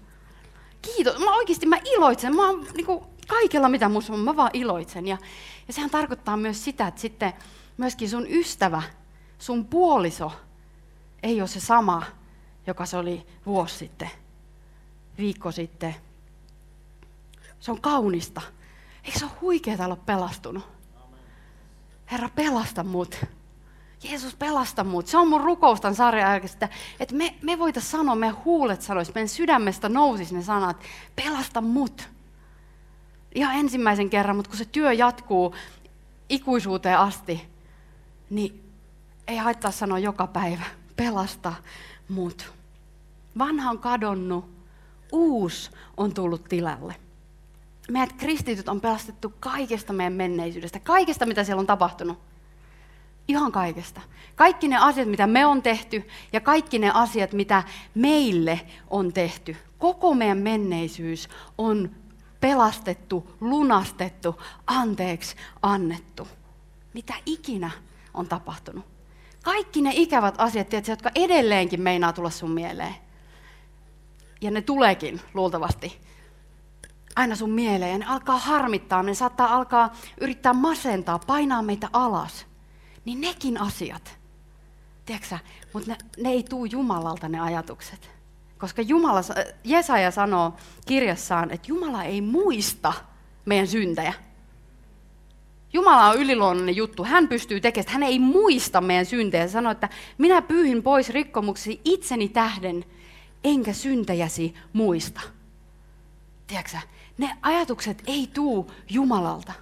Kiitos. 0.82 1.20
Mä 1.20 1.36
oikeasti 1.36 1.66
mä 1.66 1.78
iloitsen. 1.96 2.36
Mä 2.36 2.48
oon 2.48 2.68
niin 2.74 2.86
kuin, 2.86 3.04
kaikella 3.28 3.70
mitä 3.70 3.90
musta 3.90 4.14
on, 4.14 4.20
mä 4.20 4.36
vaan 4.36 4.52
iloitsen. 4.54 5.08
Ja, 5.08 5.18
ja 5.68 5.74
sehän 5.74 5.90
tarkoittaa 5.90 6.38
myös 6.38 6.64
sitä, 6.64 6.88
että 6.88 7.02
sitten 7.02 7.34
myöskin 7.78 8.10
sun 8.10 8.28
ystävä, 8.30 8.82
sun 9.40 9.66
puoliso 9.66 10.32
ei 11.24 11.42
ole 11.42 11.48
se 11.48 11.60
sama, 11.60 12.04
joka 12.68 12.86
se 12.86 12.98
oli 12.98 13.26
vuosi 13.46 13.76
sitten, 13.76 14.10
viikko 15.18 15.52
sitten. 15.52 15.96
Se 17.60 17.72
on 17.72 17.82
kaunista. 17.82 18.42
Eikö 19.04 19.20
se 19.20 19.26
ole 19.26 19.34
huikeaa 19.42 19.86
olla 19.86 19.96
pelastunut? 19.96 20.68
Herra, 22.12 22.30
pelasta 22.30 22.84
mut. 22.84 23.26
Jeesus, 24.04 24.36
pelasta 24.36 24.84
mut. 24.84 25.08
Se 25.08 25.18
on 25.18 25.28
mun 25.28 25.42
rukoustan 25.42 25.96
sarja 25.96 26.36
että, 26.36 26.70
me, 27.12 27.36
me 27.42 27.60
voitaisiin 27.60 27.92
sanoa, 27.92 28.16
meidän 28.16 28.38
huulet 28.46 28.82
sanois, 28.82 29.14
meidän 29.14 29.30
sydämestä 29.30 29.90
nousisi 29.90 30.36
ne 30.36 30.44
sanat, 30.44 30.84
pelasta 31.16 31.62
mut 31.62 32.10
ihan 33.36 33.56
ensimmäisen 33.56 34.10
kerran, 34.10 34.36
mutta 34.36 34.50
kun 34.50 34.58
se 34.58 34.66
työ 34.66 34.94
jatkuu 34.94 35.56
ikuisuuteen 36.30 36.98
asti, 37.00 37.50
niin 38.30 38.72
ei 39.28 39.38
haittaa 39.38 39.72
sanoa 39.72 40.00
joka 40.00 40.28
päivä, 40.28 40.64
pelasta 40.96 41.54
mut. 42.10 42.57
Vanha 43.38 43.70
on 43.70 43.80
kadonnut, 43.80 44.46
uus 45.12 45.72
on 45.98 46.14
tullut 46.14 46.44
tilalle. 46.44 46.96
Meidät 47.92 48.14
kristityt 48.14 48.70
on 48.70 48.82
pelastettu 48.82 49.34
kaikesta 49.40 49.94
meidän 49.94 50.14
menneisyydestä, 50.14 50.80
kaikesta 50.80 51.26
mitä 51.26 51.44
siellä 51.44 51.60
on 51.60 51.68
tapahtunut. 51.68 52.20
Ihan 53.28 53.52
kaikesta. 53.52 54.02
Kaikki 54.36 54.68
ne 54.68 54.78
asiat, 54.78 55.08
mitä 55.08 55.28
me 55.28 55.46
on 55.46 55.62
tehty 55.62 56.08
ja 56.34 56.42
kaikki 56.42 56.80
ne 56.80 56.92
asiat, 56.94 57.34
mitä 57.34 57.64
meille 57.96 58.60
on 58.90 59.14
tehty. 59.14 59.56
Koko 59.78 60.14
meidän 60.14 60.38
menneisyys 60.38 61.30
on 61.58 61.92
pelastettu, 62.40 63.32
lunastettu, 63.42 64.42
anteeksi 64.68 65.36
annettu. 65.62 66.28
Mitä 66.94 67.14
ikinä 67.26 67.72
on 68.14 68.28
tapahtunut. 68.28 68.86
Kaikki 69.44 69.82
ne 69.82 69.92
ikävät 69.94 70.36
asiat, 70.38 70.70
tiedätkö, 70.70 70.92
jotka 70.92 71.12
edelleenkin 71.16 71.82
meinaa 71.82 72.14
tulla 72.14 72.30
sun 72.30 72.52
mieleen. 72.52 72.96
Ja 74.42 74.52
ne 74.52 74.62
tuleekin 74.62 75.22
luultavasti 75.34 76.00
aina 77.16 77.36
sun 77.36 77.50
mieleen. 77.50 77.92
Ja 77.92 77.98
ne 77.98 78.06
alkaa 78.06 78.38
harmittaa, 78.38 79.04
ne 79.04 79.14
saattaa 79.14 79.56
alkaa 79.56 79.96
yrittää 80.22 80.54
masentaa, 80.54 81.20
painaa 81.20 81.62
meitä 81.62 81.90
alas. 81.94 82.46
Niin 83.06 83.22
nekin 83.22 83.62
asiat, 83.62 84.18
tiedätkö 85.06 85.38
mutta 85.74 85.92
ne, 85.92 85.98
ne 86.18 86.30
ei 86.30 86.44
tuu 86.44 86.66
Jumalalta 86.66 87.30
ne 87.30 87.40
ajatukset. 87.40 88.10
Koska 88.58 88.82
Jumala, 88.82 89.22
Jesaja 89.64 90.12
sanoo 90.12 90.54
kirjassaan, 90.86 91.52
että 91.52 91.68
Jumala 91.68 92.04
ei 92.04 92.22
muista 92.22 92.94
meidän 93.46 93.68
syntejä. 93.68 94.14
Jumala 95.74 96.10
on 96.10 96.18
yliluonnollinen 96.18 96.76
juttu. 96.76 97.04
Hän 97.04 97.28
pystyy 97.28 97.62
tekemään, 97.62 97.94
hän 97.94 98.04
ei 98.04 98.20
muista 98.20 98.82
meidän 98.82 99.06
syntejä. 99.06 99.42
Hän 99.42 99.50
sanoo, 99.50 99.72
että 99.72 99.90
minä 100.18 100.42
pyyhin 100.42 100.84
pois 100.84 101.10
rikkomuksi 101.10 101.82
itseni 101.86 102.30
tähden, 102.30 102.86
enkä 103.44 103.74
syntejäsi 103.74 104.54
muista. 104.74 105.22
Tiedätkö, 106.48 106.78
ne 107.18 107.38
ajatukset 107.42 108.04
ei 108.08 108.30
tuu 108.34 108.72
Jumalalta. 108.90 109.54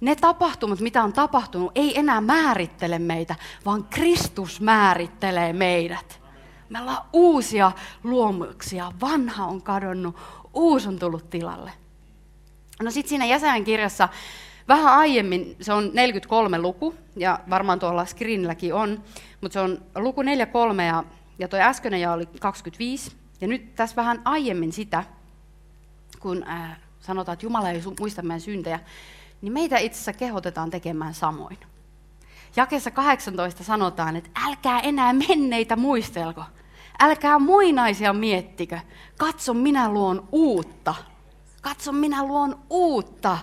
Ne 0.00 0.16
tapahtumat, 0.16 0.80
mitä 0.80 1.04
on 1.04 1.12
tapahtunut, 1.12 1.72
ei 1.74 1.98
enää 1.98 2.20
määrittele 2.20 2.98
meitä, 2.98 3.34
vaan 3.64 3.84
Kristus 3.84 4.60
määrittelee 4.60 5.52
meidät. 5.52 6.20
Me 6.68 6.80
ollaan 6.80 7.04
uusia 7.12 7.72
luomuksia. 8.04 8.92
Vanha 9.00 9.46
on 9.46 9.62
kadonnut, 9.62 10.16
uusi 10.54 10.88
on 10.88 10.98
tullut 10.98 11.30
tilalle. 11.30 11.72
No 12.82 12.90
sitten 12.90 13.08
siinä 13.08 13.24
jäsenen 13.24 13.64
kirjassa 13.64 14.08
vähän 14.68 14.94
aiemmin, 14.94 15.56
se 15.60 15.72
on 15.72 15.90
43 15.94 16.58
luku, 16.58 16.94
ja 17.16 17.40
varmaan 17.50 17.78
tuolla 17.78 18.04
screenilläkin 18.04 18.74
on, 18.74 19.02
mutta 19.40 19.52
se 19.52 19.60
on 19.60 19.82
luku 19.96 20.22
43 20.22 20.86
ja, 20.86 21.04
ja 21.38 21.48
tuo 21.48 21.58
äskeinen 21.58 22.00
ja 22.00 22.12
oli 22.12 22.26
25. 22.40 23.16
Ja 23.40 23.48
nyt 23.48 23.74
tässä 23.74 23.96
vähän 23.96 24.22
aiemmin 24.24 24.72
sitä, 24.72 25.04
kun 26.20 26.44
äh, 26.48 26.78
sanotaan, 27.00 27.32
että 27.32 27.46
Jumala 27.46 27.70
ei 27.70 27.82
muista 28.00 28.22
meidän 28.22 28.40
syntejä, 28.40 28.80
niin 29.42 29.52
meitä 29.52 29.78
itse 29.78 29.96
asiassa 29.96 30.12
kehotetaan 30.12 30.70
tekemään 30.70 31.14
samoin. 31.14 31.58
Jakessa 32.56 32.90
18 32.90 33.64
sanotaan, 33.64 34.16
että 34.16 34.30
älkää 34.46 34.80
enää 34.80 35.12
menneitä 35.12 35.76
muistelko, 35.76 36.44
Älkää 37.00 37.38
muinaisia 37.38 38.12
miettikö. 38.12 38.80
Katso, 39.16 39.54
minä 39.54 39.92
luon 39.92 40.28
uutta. 40.32 40.94
Katso, 41.62 41.92
minä 41.92 42.26
luon 42.26 42.58
uutta. 42.70 43.38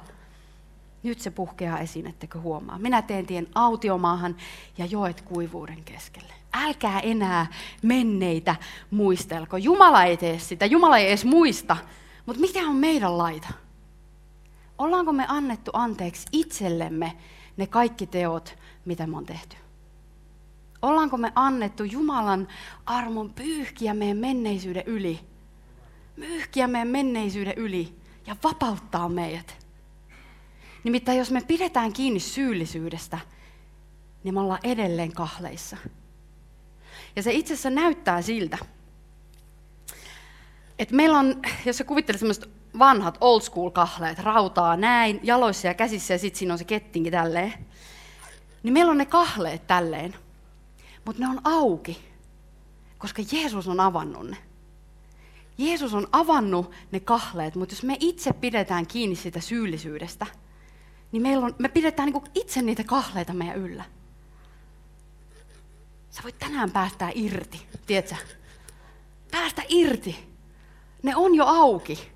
Nyt 1.03 1.19
se 1.19 1.31
puhkeaa 1.31 1.79
esiin, 1.79 2.07
ettekö 2.07 2.39
huomaa. 2.39 2.79
Minä 2.79 3.01
teen 3.01 3.25
tien 3.25 3.47
autiomaahan 3.55 4.35
ja 4.77 4.85
joet 4.85 5.21
kuivuuden 5.21 5.83
keskelle. 5.83 6.33
Älkää 6.57 6.99
enää 6.99 7.47
menneitä 7.81 8.55
muistelko. 8.91 9.57
Jumala 9.57 10.03
ei 10.03 10.17
tee 10.17 10.39
sitä, 10.39 10.65
Jumala 10.65 10.97
ei 10.97 11.07
edes 11.07 11.25
muista. 11.25 11.77
Mutta 12.25 12.41
mikä 12.41 12.67
on 12.67 12.75
meidän 12.75 13.17
laita? 13.17 13.47
Ollaanko 14.77 15.13
me 15.13 15.25
annettu 15.27 15.71
anteeksi 15.73 16.27
itsellemme 16.31 17.17
ne 17.57 17.67
kaikki 17.67 18.07
teot, 18.07 18.57
mitä 18.85 19.07
me 19.07 19.17
on 19.17 19.25
tehty? 19.25 19.55
Ollaanko 20.81 21.17
me 21.17 21.31
annettu 21.35 21.83
Jumalan 21.83 22.47
armon 22.85 23.33
pyyhkiä 23.33 23.93
meidän 23.93 24.17
menneisyyden 24.17 24.83
yli? 24.85 25.19
Myyhkiä 26.15 26.67
meidän 26.67 26.87
menneisyyden 26.87 27.53
yli 27.57 27.95
ja 28.27 28.35
vapauttaa 28.43 29.09
meidät. 29.09 29.65
Nimittäin 30.83 31.17
jos 31.17 31.31
me 31.31 31.41
pidetään 31.41 31.93
kiinni 31.93 32.19
syyllisyydestä, 32.19 33.19
niin 34.23 34.33
me 34.33 34.39
ollaan 34.39 34.59
edelleen 34.63 35.11
kahleissa. 35.11 35.77
Ja 37.15 37.23
se 37.23 37.33
itse 37.33 37.53
asiassa 37.53 37.69
näyttää 37.69 38.21
siltä, 38.21 38.57
että 40.79 40.95
meillä 40.95 41.19
on, 41.19 41.41
jos 41.65 41.77
sä 41.77 41.83
kuvittelet 41.83 42.19
semmoiset 42.19 42.49
vanhat 42.79 43.17
old 43.21 43.41
school 43.41 43.69
kahleet, 43.69 44.19
rautaa 44.19 44.77
näin, 44.77 45.19
jaloissa 45.23 45.67
ja 45.67 45.73
käsissä 45.73 46.13
ja 46.13 46.17
sitten 46.17 46.39
siinä 46.39 46.53
on 46.53 46.57
se 46.57 46.63
kettinki 46.63 47.11
tälleen, 47.11 47.53
niin 48.63 48.73
meillä 48.73 48.91
on 48.91 48.97
ne 48.97 49.05
kahleet 49.05 49.67
tälleen 49.67 50.15
mutta 51.05 51.21
ne 51.21 51.29
on 51.29 51.41
auki, 51.43 51.97
koska 52.97 53.21
Jeesus 53.31 53.67
on 53.67 53.79
avannut 53.79 54.29
ne. 54.29 54.37
Jeesus 55.57 55.93
on 55.93 56.07
avannut 56.11 56.71
ne 56.91 56.99
kahleet, 56.99 57.55
mutta 57.55 57.73
jos 57.73 57.83
me 57.83 57.97
itse 57.99 58.33
pidetään 58.33 58.87
kiinni 58.87 59.15
siitä 59.15 59.39
syyllisyydestä, 59.39 60.25
niin 61.11 61.21
meillä 61.21 61.45
on, 61.45 61.55
me 61.59 61.69
pidetään 61.69 62.09
niin 62.09 62.23
itse 62.35 62.61
niitä 62.61 62.83
kahleita 62.83 63.33
meidän 63.33 63.57
yllä. 63.57 63.83
Sä 66.15 66.23
voit 66.23 66.39
tänään 66.39 66.71
päästää 66.71 67.11
irti, 67.15 67.65
tiedätkö? 67.85 68.15
Päästä 69.31 69.61
irti 69.69 70.35
Ne 71.03 71.15
on 71.15 71.35
jo 71.35 71.45
auki. 71.45 72.11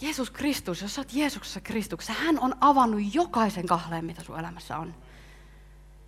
Jeesus 0.00 0.30
Kristus, 0.30 0.82
jos 0.82 0.94
sä 0.94 1.00
oot 1.00 1.12
Jeesuksessa 1.12 1.60
Kristuksessa, 1.60 2.12
hän 2.12 2.38
on 2.38 2.54
avannut 2.60 3.14
jokaisen 3.14 3.66
kahleen, 3.66 4.04
mitä 4.04 4.22
sun 4.22 4.38
elämässä 4.38 4.78
on. 4.78 4.94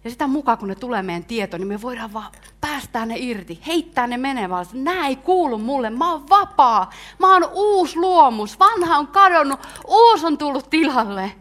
Ja 0.04 0.10
sitä 0.10 0.26
mukaan, 0.26 0.58
kun 0.58 0.68
ne 0.68 0.74
tulee 0.74 1.02
meidän 1.02 1.24
tieto, 1.24 1.58
niin 1.58 1.68
me 1.68 1.82
voidaan 1.82 2.12
vaan 2.12 2.32
päästää 2.60 3.06
ne 3.06 3.14
irti, 3.18 3.60
heittää 3.66 4.06
ne 4.06 4.16
menevään. 4.16 4.66
Nämä 4.72 5.06
ei 5.06 5.16
kuulu 5.16 5.58
mulle, 5.58 5.90
mä 5.90 6.12
oon 6.12 6.28
vapaa, 6.28 6.90
mä 7.18 7.32
oon 7.32 7.48
uusi 7.52 7.96
luomus, 7.96 8.58
vanha 8.58 8.98
on 8.98 9.06
kadonnut, 9.06 9.60
uusi 9.86 10.26
on 10.26 10.38
tullut 10.38 10.70
tilalle. 10.70 11.32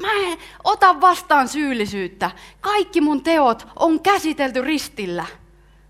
Mä 0.00 0.12
en 0.12 0.38
ota 0.64 1.00
vastaan 1.00 1.48
syyllisyyttä. 1.48 2.30
Kaikki 2.60 3.00
mun 3.00 3.22
teot 3.22 3.66
on 3.76 4.00
käsitelty 4.00 4.62
ristillä, 4.62 5.26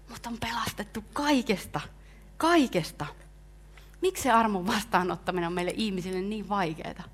mutta 0.08 0.28
on 0.28 0.38
pelastettu 0.38 1.04
kaikesta, 1.12 1.80
kaikesta. 2.36 3.06
Miksi 4.00 4.22
se 4.22 4.30
armon 4.30 4.66
vastaanottaminen 4.66 5.46
on 5.46 5.52
meille 5.52 5.72
ihmisille 5.76 6.20
niin 6.20 6.48
vaikeaa? 6.48 7.04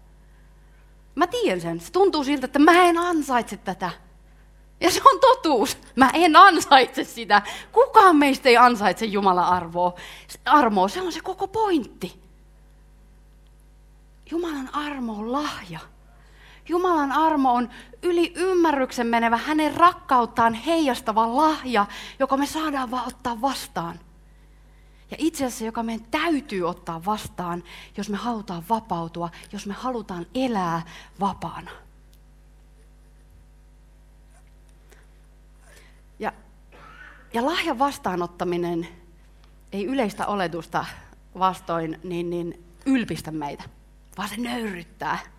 Mä 1.15 1.27
tiedän 1.27 1.61
sen. 1.61 1.81
Se 1.81 1.93
tuntuu 1.93 2.25
siltä, 2.25 2.45
että 2.45 2.59
mä 2.59 2.85
en 2.85 2.99
ansaitse 2.99 3.57
tätä. 3.57 3.91
Ja 4.81 4.91
se 4.91 5.01
on 5.05 5.21
totuus. 5.21 5.79
Mä 5.97 6.11
en 6.15 6.37
ansaitse 6.37 7.05
sitä. 7.05 7.43
Kukaan 7.73 8.17
meistä 8.17 8.49
ei 8.49 8.57
ansaitse 8.57 9.07
Jumalan 9.07 9.45
arvoa. 9.45 9.95
armoa. 10.45 10.89
Se 10.89 11.03
on 11.03 11.13
se 11.13 11.21
koko 11.21 11.49
pointti. 11.49 12.21
Jumalan 14.31 14.75
armo 14.75 15.13
on 15.13 15.33
lahja. 15.33 15.81
Jumalan 16.69 17.13
armo 17.13 17.53
on 17.55 17.71
yli 18.03 18.33
ymmärryksen 18.37 19.07
menevä, 19.07 19.37
hänen 19.37 19.77
rakkauttaan 19.77 20.55
heijastava 20.55 21.37
lahja, 21.37 21.87
joka 22.19 22.37
me 22.37 22.47
saadaan 22.47 22.91
vaan 22.91 23.09
ottaa 23.09 23.41
vastaan. 23.41 24.01
Ja 25.11 25.17
itse 25.21 25.45
asiassa, 25.45 25.65
joka 25.65 25.83
meidän 25.83 26.07
täytyy 26.11 26.63
ottaa 26.63 27.05
vastaan, 27.05 27.65
jos 27.97 28.09
me 28.09 28.17
halutaan 28.17 28.63
vapautua, 28.69 29.31
jos 29.53 29.67
me 29.67 29.75
halutaan 29.75 30.27
elää 30.35 30.83
vapaana. 31.21 31.71
Ja, 36.19 36.33
ja 37.35 37.47
lahjan 37.47 37.79
vastaanottaminen 37.79 38.89
ei 39.73 39.85
yleistä 39.85 40.27
oletusta 40.27 40.85
vastoin 41.39 42.01
niin, 42.05 42.31
niin 42.31 42.65
ylpistä 42.87 43.31
meitä, 43.31 43.65
vaan 44.19 44.29
se 44.29 44.37
nöyryttää. 44.37 45.36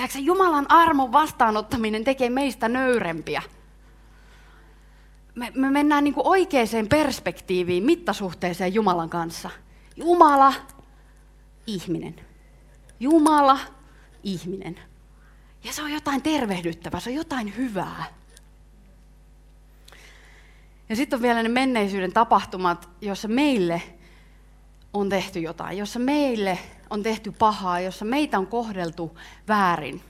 Tiedätkö, 0.00 0.18
Jumalan 0.18 0.66
armon 0.68 1.12
vastaanottaminen 1.12 2.04
tekee 2.04 2.30
meistä 2.30 2.68
nöyrempiä. 2.68 3.42
Me, 5.34 5.52
me 5.54 5.70
mennään 5.70 6.04
niin 6.04 6.14
oikeaan 6.16 6.88
perspektiiviin, 6.88 7.84
mittasuhteeseen 7.84 8.74
Jumalan 8.74 9.10
kanssa. 9.10 9.50
Jumala, 9.96 10.52
ihminen. 11.66 12.14
Jumala, 13.00 13.58
ihminen. 14.22 14.80
Ja 15.64 15.72
se 15.72 15.82
on 15.82 15.92
jotain 15.92 16.22
tervehdyttävää, 16.22 17.00
se 17.00 17.10
on 17.10 17.16
jotain 17.16 17.56
hyvää. 17.56 18.04
Ja 20.88 20.96
sitten 20.96 21.16
on 21.16 21.22
vielä 21.22 21.42
ne 21.42 21.48
menneisyyden 21.48 22.12
tapahtumat, 22.12 22.88
joissa 23.00 23.28
meille 23.28 23.82
on 24.94 25.08
tehty 25.08 25.40
jotain, 25.40 25.78
jossa 25.78 25.98
meille 25.98 26.58
on 26.90 27.02
tehty 27.02 27.32
pahaa, 27.32 27.80
jossa 27.80 28.04
meitä 28.04 28.38
on 28.38 28.46
kohdeltu 28.46 29.18
väärin. 29.48 30.02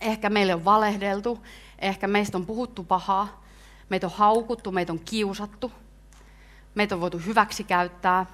Ehkä 0.00 0.30
meille 0.30 0.54
on 0.54 0.64
valehdeltu, 0.64 1.38
ehkä 1.78 2.08
meistä 2.08 2.38
on 2.38 2.46
puhuttu 2.46 2.84
pahaa, 2.84 3.44
meitä 3.88 4.06
on 4.06 4.12
haukuttu, 4.16 4.72
meitä 4.72 4.92
on 4.92 4.98
kiusattu, 4.98 5.72
meitä 6.74 6.94
on 6.94 7.00
voitu 7.00 7.18
hyväksi 7.18 7.64
käyttää, 7.64 8.26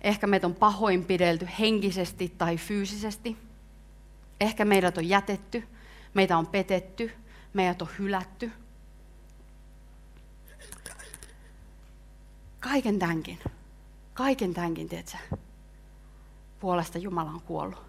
ehkä 0.00 0.26
meitä 0.26 0.46
on 0.46 0.54
pahoinpidelty 0.54 1.48
henkisesti 1.58 2.34
tai 2.38 2.56
fyysisesti, 2.56 3.36
ehkä 4.40 4.64
meidät 4.64 4.98
on 4.98 5.08
jätetty, 5.08 5.68
meitä 6.14 6.38
on 6.38 6.46
petetty, 6.46 7.12
meidät 7.52 7.82
on 7.82 7.88
hylätty. 7.98 8.52
Kaiken 12.60 12.98
tämänkin, 12.98 13.38
kaiken 14.14 14.54
tämänkin, 14.54 14.88
tiedätkö, 14.88 15.18
puolesta 16.60 16.98
Jumala 16.98 17.30
on 17.30 17.40
kuollut. 17.40 17.82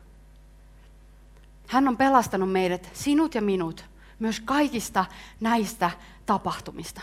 Hän 1.67 1.87
on 1.87 1.97
pelastanut 1.97 2.51
meidät, 2.51 2.89
sinut 2.93 3.35
ja 3.35 3.41
minut, 3.41 3.85
myös 4.19 4.39
kaikista 4.39 5.05
näistä 5.39 5.91
tapahtumista. 6.25 7.01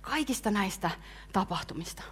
Kaikista 0.00 0.50
näistä 0.50 0.90
tapahtumista. 1.32 2.02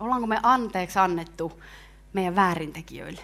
Ollaanko 0.00 0.26
me 0.26 0.40
anteeksi 0.42 0.98
annettu 0.98 1.62
meidän 2.12 2.36
väärintekijöille? 2.36 3.20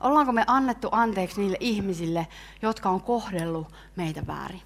Ollaanko 0.00 0.32
me 0.32 0.44
annettu 0.46 0.88
anteeksi 0.92 1.40
niille 1.40 1.56
ihmisille, 1.60 2.26
jotka 2.62 2.88
on 2.88 3.00
kohdellut 3.00 3.72
meitä 3.96 4.26
väärin? 4.26 4.62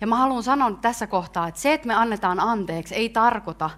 Ja 0.00 0.06
mä 0.06 0.16
haluan 0.16 0.42
sanoa 0.42 0.70
tässä 0.70 1.06
kohtaa, 1.06 1.48
että 1.48 1.60
se, 1.60 1.72
että 1.72 1.86
me 1.86 1.94
annetaan 1.94 2.40
anteeksi, 2.40 2.94
ei 2.94 3.08
tarkoita, 3.08 3.70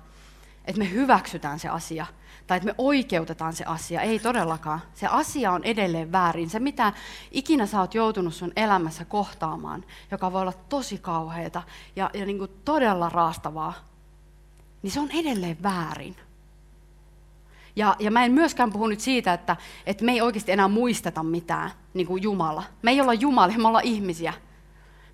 että 0.69 0.79
me 0.79 0.91
hyväksytään 0.91 1.59
se 1.59 1.69
asia 1.69 2.07
tai 2.47 2.57
että 2.57 2.67
me 2.67 2.75
oikeutetaan 2.79 3.53
se 3.53 3.65
asia. 3.65 4.01
Ei 4.01 4.19
todellakaan. 4.19 4.81
Se 4.95 5.07
asia 5.07 5.53
on 5.53 5.65
edelleen 5.65 6.13
väärin. 6.13 6.51
Se, 6.51 6.59
mitä 6.59 6.93
ikinä 7.31 7.67
sä 7.67 7.81
oot 7.81 7.95
joutunut 7.95 8.35
sun 8.35 8.53
elämässä 8.57 9.05
kohtaamaan, 9.05 9.85
joka 10.11 10.33
voi 10.33 10.41
olla 10.41 10.53
tosi 10.69 10.99
kauheata 10.99 11.63
ja, 11.97 12.11
ja 12.15 12.27
niin 12.27 12.39
kuin 12.39 12.51
todella 12.65 13.09
raastavaa, 13.09 13.75
niin 14.83 14.91
se 14.91 15.01
on 15.01 15.11
edelleen 15.11 15.63
väärin. 15.63 16.17
Ja, 17.77 17.97
ja 17.99 18.11
mä 18.11 18.25
en 18.25 18.33
myöskään 18.33 18.73
puhu 18.73 18.87
nyt 18.87 19.01
siitä, 19.01 19.33
että, 19.33 19.57
että 19.87 20.05
me 20.05 20.13
ei 20.13 20.21
oikeasti 20.21 20.53
enää 20.53 20.69
muisteta 20.69 21.23
mitään, 21.23 21.71
niin 21.95 22.07
kuin 22.07 22.23
Jumala. 22.23 22.63
Me 22.83 22.91
ei 22.91 23.01
olla 23.01 23.15
Jumala, 23.15 23.53
me 23.57 23.69
ollaan 23.69 23.85
ihmisiä. 23.85 24.33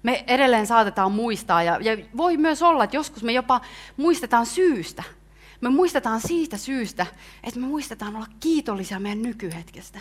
Me 0.03 0.25
edelleen 0.27 0.67
saatetaan 0.67 1.13
muistaa, 1.13 1.63
ja, 1.63 1.79
ja 1.81 2.05
voi 2.17 2.37
myös 2.37 2.63
olla, 2.63 2.85
että 2.85 2.97
joskus 2.97 3.23
me 3.23 3.33
jopa 3.33 3.61
muistetaan 3.97 4.47
syystä. 4.47 5.03
Me 5.61 5.69
muistetaan 5.69 6.21
siitä 6.21 6.57
syystä, 6.57 7.07
että 7.43 7.61
me 7.61 7.67
muistetaan 7.67 8.17
olla 8.17 8.27
kiitollisia 8.41 9.01
meidän 9.01 9.23
nykyhetkestä. 9.23 9.99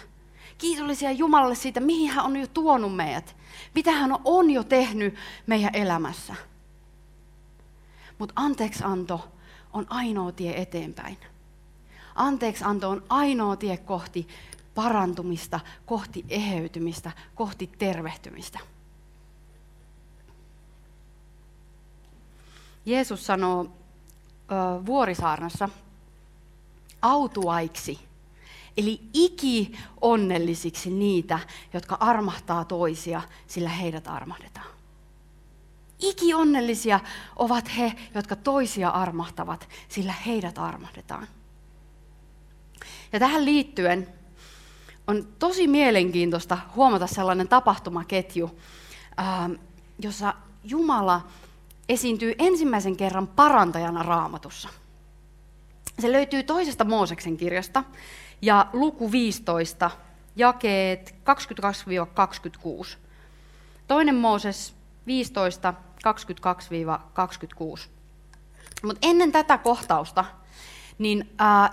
Kiitollisia 0.57 1.11
Jumalalle 1.11 1.55
siitä, 1.55 1.79
mihin 1.79 2.11
hän 2.11 2.25
on 2.25 2.35
jo 2.35 2.47
tuonut 2.47 2.95
meidät. 2.95 3.35
Mitä 3.75 3.91
hän 3.91 4.15
on 4.25 4.51
jo 4.51 4.63
tehnyt 4.63 5.15
meidän 5.47 5.75
elämässä. 5.75 6.35
Mutta 8.19 8.33
anteeksianto 8.35 9.31
on 9.73 9.85
ainoa 9.89 10.31
tie 10.31 10.61
eteenpäin. 10.61 11.17
Anteeksianto 12.15 12.89
on 12.89 13.03
ainoa 13.09 13.55
tie 13.55 13.77
kohti 13.77 14.27
parantumista, 14.75 15.59
kohti 15.85 16.25
eheytymistä, 16.29 17.11
kohti 17.35 17.69
tervehtymistä. 17.77 18.59
Jeesus 22.85 23.25
sanoo 23.25 23.82
Vuorisaarnassa 24.85 25.69
autuaiksi, 27.01 27.99
eli 28.77 29.01
iki 29.13 29.77
onnellisiksi 30.01 30.89
niitä, 30.89 31.39
jotka 31.73 31.97
armahtaa 31.99 32.65
toisia, 32.65 33.21
sillä 33.47 33.69
heidät 33.69 34.07
armahdetaan. 34.07 34.67
Iki 35.99 36.33
onnellisia 36.33 36.99
ovat 37.35 37.77
he, 37.77 37.93
jotka 38.15 38.35
toisia 38.35 38.89
armahtavat, 38.89 39.69
sillä 39.89 40.13
heidät 40.25 40.57
armahdetaan. 40.57 41.27
Ja 43.13 43.19
tähän 43.19 43.45
liittyen 43.45 44.07
on 45.07 45.27
tosi 45.39 45.67
mielenkiintoista 45.67 46.57
huomata 46.75 47.07
sellainen 47.07 47.47
tapahtumaketju, 47.47 48.59
jossa 49.99 50.33
Jumala 50.63 51.27
esiintyy 51.89 52.35
ensimmäisen 52.39 52.97
kerran 52.97 53.27
parantajana 53.27 54.03
raamatussa. 54.03 54.69
Se 55.99 56.11
löytyy 56.11 56.43
toisesta 56.43 56.83
Mooseksen 56.83 57.37
kirjasta 57.37 57.83
ja 58.41 58.67
luku 58.73 59.11
15, 59.11 59.91
jakeet 60.35 61.15
22-26. 62.93 62.97
Toinen 63.87 64.15
Mooses 64.15 64.75
15, 65.07 65.73
22-26. 67.85 67.89
Mutta 68.83 68.99
ennen 69.01 69.31
tätä 69.31 69.57
kohtausta, 69.57 70.25
niin 70.97 71.29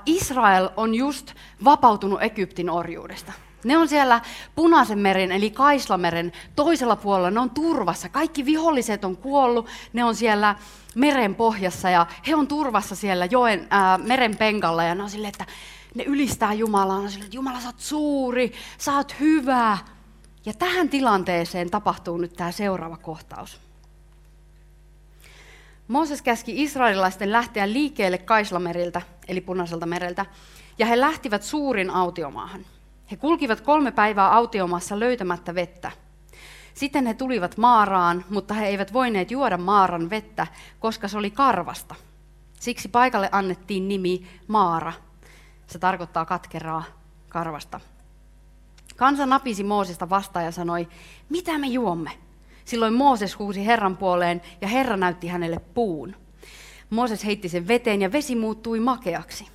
Israel 0.07 0.69
on 0.77 0.95
just 0.95 1.35
vapautunut 1.65 2.23
Egyptin 2.23 2.71
orjuudesta. 2.71 3.33
Ne 3.65 3.79
on 3.79 3.89
siellä 3.89 4.21
Punaisen 4.55 4.99
meren 4.99 5.33
eli 5.33 5.51
Kaislameren 5.51 6.33
toisella 6.57 6.97
puolella, 6.97 7.31
ne 7.31 7.41
on 7.41 7.51
turvassa. 7.51 8.09
Kaikki 8.09 8.45
viholliset 8.45 9.05
on 9.05 9.17
kuollut, 9.17 9.67
ne 9.93 10.05
on 10.05 10.15
siellä 10.15 10.57
meren 10.95 11.35
pohjassa 11.35 11.91
ja 11.91 12.07
he 12.27 12.35
on 12.35 12.49
turvassa 12.49 12.95
siellä 12.95 13.25
joen, 13.25 13.67
ää, 13.71 13.99
meren 13.99 14.37
penkalla 14.37 14.83
ja 14.83 14.95
ne 14.95 15.03
on 15.03 15.11
silleen, 15.11 15.33
että 15.33 15.47
ne 15.95 16.05
ylistää 16.05 16.53
Jumalaa, 16.53 16.99
ne 16.99 17.05
on 17.05 17.11
silleen, 17.11 17.27
että 17.27 17.37
Jumala 17.37 17.61
sä 17.61 17.69
oot 17.69 17.79
suuri, 17.81 18.53
sä 18.79 18.97
oot 18.97 19.15
hyvä. 19.21 19.79
Ja 20.47 20.53
tähän 20.55 20.89
tilanteeseen 20.89 21.71
tapahtuu 21.71 22.17
nyt 22.17 22.33
tämä 22.33 22.53
seuraava 22.53 22.97
kohtaus. 22.97 23.61
Mooses 25.89 26.23
käski 26.23 26.63
israelilaisten 26.63 27.33
lähteä 27.33 27.73
liikkeelle 27.73 28.19
Kaislameriltä, 28.19 29.03
eli 29.29 29.41
punaiselta 29.41 29.87
mereltä, 29.87 30.27
ja 30.79 30.87
he 30.87 31.01
lähtivät 31.01 31.43
suurin 31.43 31.91
autiomaahan. 31.91 32.67
He 33.11 33.17
kulkivat 33.17 33.61
kolme 33.61 33.93
päivää 33.93 34.35
autiomaassa 34.35 35.01
löytämättä 35.01 35.55
vettä. 35.55 35.91
Sitten 36.75 37.07
he 37.07 37.15
tulivat 37.15 37.57
Maaraan, 37.57 38.25
mutta 38.31 38.55
he 38.55 38.67
eivät 38.67 38.93
voineet 38.93 39.31
juoda 39.31 39.57
Maaran 39.57 40.11
vettä, 40.11 40.47
koska 40.81 41.09
se 41.09 41.19
oli 41.19 41.31
karvasta. 41.31 41.95
Siksi 42.61 42.89
paikalle 42.89 43.29
annettiin 43.33 43.89
nimi 43.89 44.27
Maara. 44.49 44.93
Se 45.67 45.79
tarkoittaa 45.79 46.25
katkeraa 46.25 46.85
karvasta. 47.29 47.81
Kansa 48.97 49.27
napisi 49.27 49.65
Moosesta 49.65 50.11
vastaan 50.11 50.45
ja 50.45 50.53
sanoi, 50.53 50.89
mitä 51.29 51.59
me 51.59 51.67
juomme? 51.67 52.11
Silloin 52.65 52.95
Mooses 52.95 53.39
huusi 53.39 53.67
Herran 53.67 53.97
puoleen 53.97 54.43
ja 54.61 54.69
Herra 54.69 54.97
näytti 54.97 55.29
hänelle 55.29 55.59
puun. 55.59 56.17
Mooses 56.91 57.25
heitti 57.25 57.49
sen 57.49 57.69
veteen 57.69 58.03
ja 58.03 58.13
vesi 58.13 58.37
muuttui 58.37 58.81
makeaksi. 58.81 59.49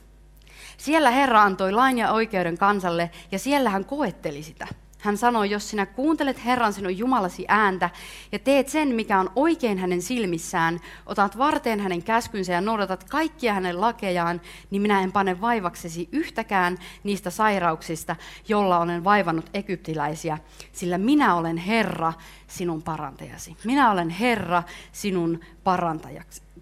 Siellä 0.85 1.11
Herra 1.11 1.43
antoi 1.43 1.71
lain 1.71 1.97
ja 1.97 2.11
oikeuden 2.11 2.57
kansalle 2.57 3.11
ja 3.31 3.39
siellä 3.39 3.69
hän 3.69 3.85
koetteli 3.85 4.43
sitä. 4.43 4.67
Hän 4.99 5.17
sanoi, 5.17 5.49
jos 5.49 5.69
sinä 5.69 5.85
kuuntelet 5.85 6.45
Herran 6.45 6.73
sinun 6.73 6.97
Jumalasi 6.97 7.45
ääntä 7.47 7.89
ja 8.31 8.39
teet 8.39 8.69
sen, 8.69 8.87
mikä 8.87 9.19
on 9.19 9.29
oikein 9.35 9.77
hänen 9.77 10.01
silmissään, 10.01 10.79
otat 11.05 11.37
varteen 11.37 11.79
hänen 11.79 12.03
käskynsä 12.03 12.53
ja 12.53 12.61
noudatat 12.61 13.03
kaikkia 13.03 13.53
hänen 13.53 13.81
lakejaan, 13.81 14.41
niin 14.71 14.81
minä 14.81 15.01
en 15.01 15.11
pane 15.11 15.41
vaivaksesi 15.41 16.09
yhtäkään 16.11 16.77
niistä 17.03 17.29
sairauksista, 17.29 18.15
jolla 18.47 18.79
olen 18.79 19.03
vaivannut 19.03 19.49
egyptiläisiä, 19.53 20.37
sillä 20.71 20.97
minä 20.97 21.35
olen 21.35 21.57
Herra, 21.57 22.13
sinun 22.47 22.83
parantajasi. 22.83 23.57
Minä 23.63 23.91
olen 23.91 24.09
Herra, 24.09 24.63
sinun 24.91 25.39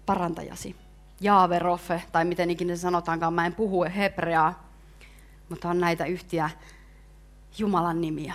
parantajasi. 0.06 0.83
Jaave 1.24 1.58
Roffe, 1.58 2.02
tai 2.12 2.24
miten 2.24 2.50
ikinä 2.50 2.76
se 2.76 2.80
sanotaankaan, 2.80 3.34
mä 3.34 3.46
en 3.46 3.54
puhu 3.54 3.84
hebreaa, 3.96 4.68
mutta 5.48 5.68
on 5.68 5.80
näitä 5.80 6.04
yhtiä 6.04 6.50
Jumalan 7.58 8.00
nimiä. 8.00 8.34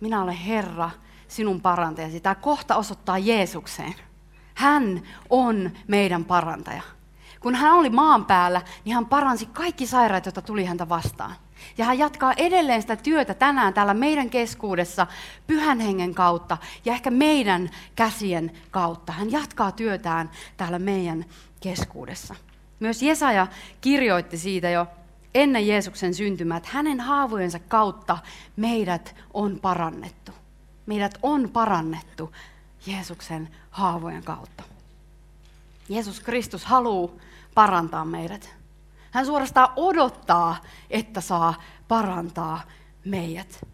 Minä 0.00 0.22
olen 0.22 0.34
Herra, 0.34 0.90
sinun 1.28 1.60
parantajasi. 1.60 2.20
Tämä 2.20 2.34
kohta 2.34 2.76
osoittaa 2.76 3.18
Jeesukseen. 3.18 3.94
Hän 4.54 5.02
on 5.30 5.70
meidän 5.88 6.24
parantaja. 6.24 6.82
Kun 7.40 7.54
hän 7.54 7.72
oli 7.72 7.90
maan 7.90 8.24
päällä, 8.24 8.62
niin 8.84 8.94
hän 8.94 9.06
paransi 9.06 9.46
kaikki 9.46 9.86
sairaat, 9.86 10.26
joita 10.26 10.42
tuli 10.42 10.64
häntä 10.64 10.88
vastaan. 10.88 11.34
Ja 11.78 11.84
hän 11.84 11.98
jatkaa 11.98 12.32
edelleen 12.36 12.82
sitä 12.82 12.96
työtä 12.96 13.34
tänään 13.34 13.74
täällä 13.74 13.94
meidän 13.94 14.30
keskuudessa 14.30 15.06
pyhän 15.46 15.80
hengen 15.80 16.14
kautta 16.14 16.58
ja 16.84 16.92
ehkä 16.92 17.10
meidän 17.10 17.70
käsien 17.96 18.52
kautta. 18.70 19.12
Hän 19.12 19.32
jatkaa 19.32 19.72
työtään 19.72 20.30
täällä 20.56 20.78
meidän 20.78 21.24
keskuudessa. 21.64 22.34
Myös 22.80 23.02
Jesaja 23.02 23.46
kirjoitti 23.80 24.38
siitä 24.38 24.70
jo 24.70 24.86
ennen 25.34 25.68
Jeesuksen 25.68 26.14
syntymää, 26.14 26.56
että 26.56 26.68
hänen 26.72 27.00
haavojensa 27.00 27.58
kautta 27.58 28.18
meidät 28.56 29.16
on 29.34 29.60
parannettu. 29.60 30.32
Meidät 30.86 31.18
on 31.22 31.50
parannettu 31.50 32.32
Jeesuksen 32.86 33.48
haavojen 33.70 34.24
kautta. 34.24 34.62
Jeesus 35.88 36.20
Kristus 36.20 36.64
haluaa 36.64 37.12
parantaa 37.54 38.04
meidät. 38.04 38.54
Hän 39.10 39.26
suorastaan 39.26 39.72
odottaa, 39.76 40.56
että 40.90 41.20
saa 41.20 41.54
parantaa 41.88 42.62
meidät. 43.04 43.66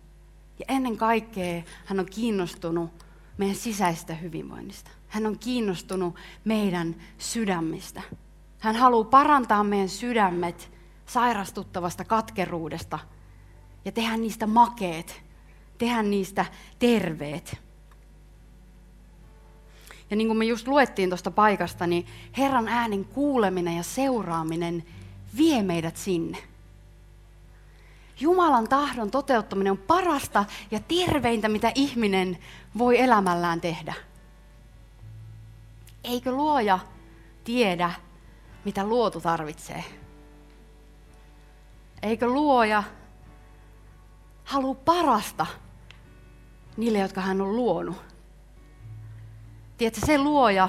Ja 0.59 0.65
ennen 0.69 0.97
kaikkea 0.97 1.63
hän 1.85 2.01
on 2.01 2.07
kiinnostunut 2.07 2.91
meidän 3.39 3.57
sisäistä 3.57 4.15
hyvinvoinnista. 4.15 4.91
Hän 5.11 5.27
on 5.27 5.39
kiinnostunut 5.39 6.15
meidän 6.45 6.97
sydämistä. 7.19 8.03
Hän 8.59 8.77
haluaa 8.77 9.05
parantaa 9.05 9.65
meidän 9.65 9.89
sydämet 9.89 10.71
sairastuttavasta 11.07 12.05
katkeruudesta 12.05 12.99
ja 13.85 13.93
tehdä 13.93 14.17
niistä 14.17 14.47
makeet, 14.47 15.23
tehdä 15.79 16.03
niistä 16.03 16.47
terveet. 16.79 17.59
Ja 20.11 20.17
niin 20.17 20.27
kuin 20.27 20.39
me 20.39 20.45
just 20.45 20.69
luettiin 20.69 21.11
tuosta 21.11 21.31
paikasta, 21.31 21.87
niin 21.87 22.07
Herran 22.39 22.69
äänen 22.69 23.05
kuuleminen 23.05 23.77
ja 23.77 23.83
seuraaminen 23.83 24.85
vie 25.37 25.63
meidät 25.63 25.97
sinne. 25.97 26.39
Jumalan 28.21 28.69
tahdon 28.69 29.11
toteuttaminen 29.11 29.71
on 29.71 29.79
parasta 29.79 30.45
ja 30.71 30.81
terveintä, 30.81 31.49
mitä 31.49 31.73
ihminen 31.75 32.39
voi 32.79 33.01
elämällään 33.01 33.61
tehdä. 33.61 33.95
Eikö 36.05 36.31
luoja 36.31 36.79
tiedä, 37.45 37.93
mitä 38.65 38.85
luotu 38.85 39.21
tarvitsee? 39.21 39.85
Eikö 42.03 42.27
luoja 42.27 42.83
halua 44.45 44.75
parasta 44.75 45.47
niille, 46.77 46.99
jotka 46.99 47.21
hän 47.21 47.41
on 47.41 47.57
luonut? 47.57 47.97
Tiedätkö, 49.79 50.07
se 50.07 50.19
luoja, 50.19 50.69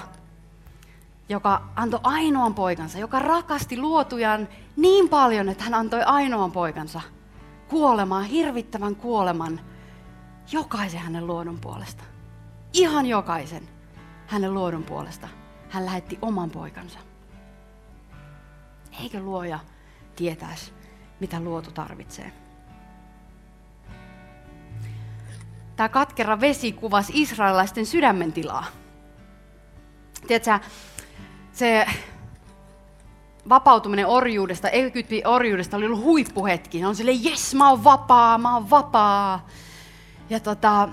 joka 1.30 1.62
antoi 1.76 2.00
ainoan 2.04 2.54
poikansa, 2.54 3.00
joka 3.00 3.20
rakasti 3.20 3.78
luotujan 3.78 4.48
niin 4.76 5.10
paljon, 5.10 5.50
että 5.50 5.64
hän 5.64 5.74
antoi 5.74 6.04
ainoan 6.04 6.52
poikansa 6.52 7.02
kuolemaan, 7.70 8.26
hirvittävän 8.26 8.96
kuoleman, 8.96 9.60
jokaisen 10.52 11.00
hänen 11.00 11.28
luodun 11.28 11.60
puolesta. 11.60 12.04
Ihan 12.74 13.06
jokaisen 13.06 13.70
hänen 14.32 14.54
luodun 14.54 14.84
puolesta. 14.84 15.28
Hän 15.70 15.86
lähetti 15.86 16.20
oman 16.22 16.50
poikansa. 16.50 17.00
Eikö 19.02 19.20
luoja 19.20 19.60
tietäisi, 20.16 20.74
mitä 21.20 21.40
luotu 21.40 21.72
tarvitsee? 21.72 22.32
Tämä 25.76 25.90
katkera 25.90 26.42
vesi 26.42 26.72
kuvasi 26.72 27.14
israelilaisten 27.16 27.86
sydämen 27.86 28.34
tilaa. 28.34 28.66
Tiedätkö, 30.28 30.68
se 31.52 31.86
vapautuminen 33.50 34.08
orjuudesta, 34.08 34.70
Egyptin 34.70 35.28
orjuudesta 35.28 35.78
oli 35.78 35.86
ollut 35.86 36.04
huippuhetki. 36.04 36.80
Ne 36.80 36.88
on 36.88 36.96
silleen, 36.96 37.24
jes, 37.24 37.56
mä 37.56 37.70
oon 37.70 37.84
vapaa, 37.84 38.38
mä 38.38 38.54
oon 38.54 38.70
vapaa. 38.70 39.48
Ja 40.30 40.40
tota, 40.40 40.90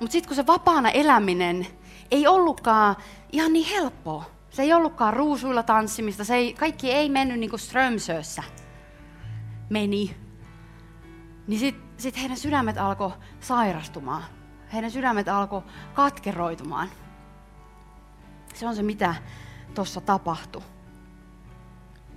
mutta 0.00 0.12
sitten 0.12 0.28
kun 0.28 0.36
se 0.36 0.46
vapaana 0.46 0.90
eläminen 0.90 1.66
ei 2.12 2.26
ollutkaan 2.26 2.96
ihan 3.32 3.52
niin 3.52 3.66
helppoa. 3.66 4.24
Se 4.50 4.62
ei 4.62 4.72
ollutkaan 4.72 5.14
ruusuilla 5.14 5.62
tanssimista, 5.62 6.24
se 6.24 6.34
ei, 6.34 6.54
kaikki 6.54 6.92
ei 6.92 7.08
mennyt 7.10 7.38
niin 7.38 7.50
kuin 7.50 7.60
Strömsössä 7.60 8.42
meni. 9.70 10.16
Niin 11.46 11.60
sitten 11.60 11.88
sit 11.96 12.16
heidän 12.16 12.36
sydämet 12.36 12.78
alkoi 12.78 13.12
sairastumaan. 13.40 14.22
Heidän 14.72 14.90
sydämet 14.90 15.28
alkoi 15.28 15.62
katkeroitumaan. 15.94 16.88
Se 18.54 18.68
on 18.68 18.76
se, 18.76 18.82
mitä 18.82 19.14
tuossa 19.74 20.00
tapahtui. 20.00 20.62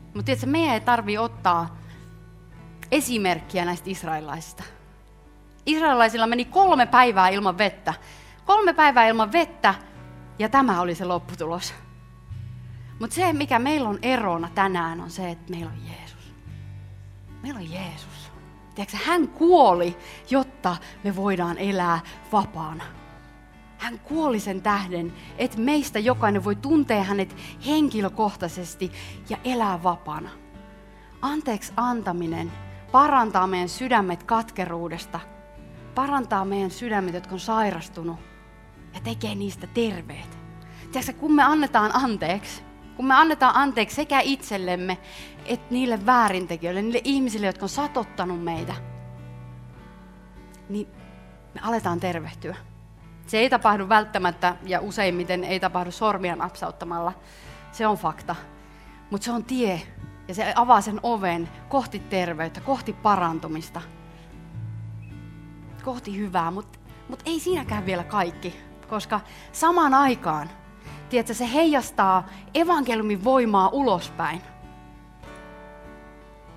Mutta 0.04 0.24
tiedätkö, 0.24 0.48
meidän 0.48 0.74
ei 0.74 0.82
tarvi 0.82 1.18
ottaa 1.18 1.78
esimerkkiä 2.92 3.66
näistä 3.66 3.90
israelilaisista. 3.90 4.64
Israelilaisilla 5.66 6.28
meni 6.28 6.46
kolme 6.46 6.86
päivää 6.86 7.30
ilman 7.30 7.58
vettä. 7.58 7.94
Kolme 8.46 8.74
päivää 8.74 9.08
ilman 9.08 9.32
vettä, 9.32 9.76
ja 10.40 10.50
tämä 10.50 10.82
oli 10.82 10.96
se 10.96 11.06
lopputulos. 11.06 11.74
Mutta 13.00 13.16
se, 13.16 13.34
mikä 13.34 13.60
meillä 13.60 13.90
on 13.90 14.00
erona 14.02 14.50
tänään, 14.56 15.02
on 15.02 15.12
se, 15.12 15.32
että 15.32 15.52
meillä 15.52 15.72
on 15.72 15.88
Jeesus. 15.88 16.34
Meillä 17.44 17.60
on 17.60 17.72
Jeesus. 17.72 18.32
Tiedätkö, 18.76 18.98
hän 19.06 19.28
kuoli, 19.28 19.98
jotta 20.30 20.78
me 21.04 21.16
voidaan 21.16 21.58
elää 21.58 22.00
vapaana. 22.32 22.84
Hän 23.78 24.00
kuoli 24.00 24.40
sen 24.40 24.62
tähden, 24.62 25.14
että 25.38 25.60
meistä 25.60 26.00
jokainen 26.00 26.44
voi 26.44 26.56
tuntea 26.56 27.04
hänet 27.04 27.36
henkilökohtaisesti 27.66 28.92
ja 29.30 29.38
elää 29.44 29.84
vapaana. 29.84 30.30
Anteeksi 31.22 31.74
antaminen 31.78 32.52
parantaa 32.92 33.48
meidän 33.48 33.70
sydämet 33.70 34.24
katkeruudesta, 34.24 35.20
parantaa 35.96 36.46
meidän 36.46 36.72
sydämet, 36.72 37.14
jotka 37.14 37.34
on 37.34 37.40
sairastunut 37.40 38.35
ja 38.96 39.02
tekee 39.04 39.36
niistä 39.36 39.68
terveet. 39.68 40.38
Tiedätkö, 40.92 41.14
kun 41.14 41.36
me 41.36 41.44
annetaan 41.44 41.92
anteeksi, 41.96 42.64
kun 42.96 43.08
me 43.08 43.14
annetaan 43.14 43.56
anteeksi 43.56 43.96
sekä 43.96 44.20
itsellemme 44.20 44.98
että 45.46 45.68
niille 45.70 46.06
väärintekijöille, 46.06 46.82
niille 46.82 47.02
ihmisille, 47.04 47.46
jotka 47.46 47.66
on 47.66 47.70
satottanut 47.70 48.44
meitä, 48.44 48.76
niin 50.70 50.88
me 51.54 51.62
aletaan 51.64 52.00
tervehtyä. 52.00 52.56
Se 53.28 53.38
ei 53.38 53.50
tapahdu 53.50 53.90
välttämättä 53.90 54.56
ja 54.64 54.80
useimmiten 54.82 55.44
ei 55.44 55.60
tapahdu 55.60 55.92
sormia 55.92 56.36
napsauttamalla. 56.36 57.14
Se 57.72 57.88
on 57.88 57.98
fakta. 57.98 58.36
Mutta 59.12 59.26
se 59.26 59.32
on 59.32 59.44
tie 59.44 59.82
ja 60.28 60.36
se 60.36 60.54
avaa 60.56 60.82
sen 60.82 61.00
oven 61.04 61.50
kohti 61.70 62.00
terveyttä, 62.00 62.62
kohti 62.62 62.94
parantumista, 62.94 63.82
kohti 65.84 66.18
hyvää, 66.18 66.52
mutta 66.52 66.80
mut 67.10 67.20
ei 67.26 67.40
siinäkään 67.40 67.86
vielä 67.86 68.04
kaikki. 68.04 68.65
Koska 68.90 69.20
samaan 69.52 69.94
aikaan, 69.94 70.50
tiedätkö, 71.10 71.34
se 71.34 71.54
heijastaa 71.54 72.26
evankeliumin 72.54 73.24
voimaa 73.24 73.70
ulospäin. 73.70 74.42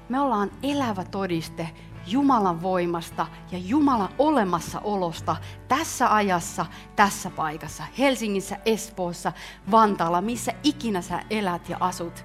Me 0.09 0.21
ollaan 0.21 0.51
elävä 0.63 1.05
todiste 1.05 1.71
Jumalan 2.07 2.63
voimasta 2.63 3.27
ja 3.51 3.59
Jumalan 3.59 4.09
olemassaolosta 4.19 5.37
tässä 5.69 6.15
ajassa, 6.15 6.67
tässä 6.97 7.31
paikassa, 7.31 7.85
Helsingissä, 7.99 8.59
Espoossa, 8.65 9.33
Vantaalla, 9.71 10.21
missä 10.21 10.53
ikinä 10.63 11.03
sä 11.03 11.23
elät 11.31 11.69
ja 11.69 11.77
asut, 11.81 12.25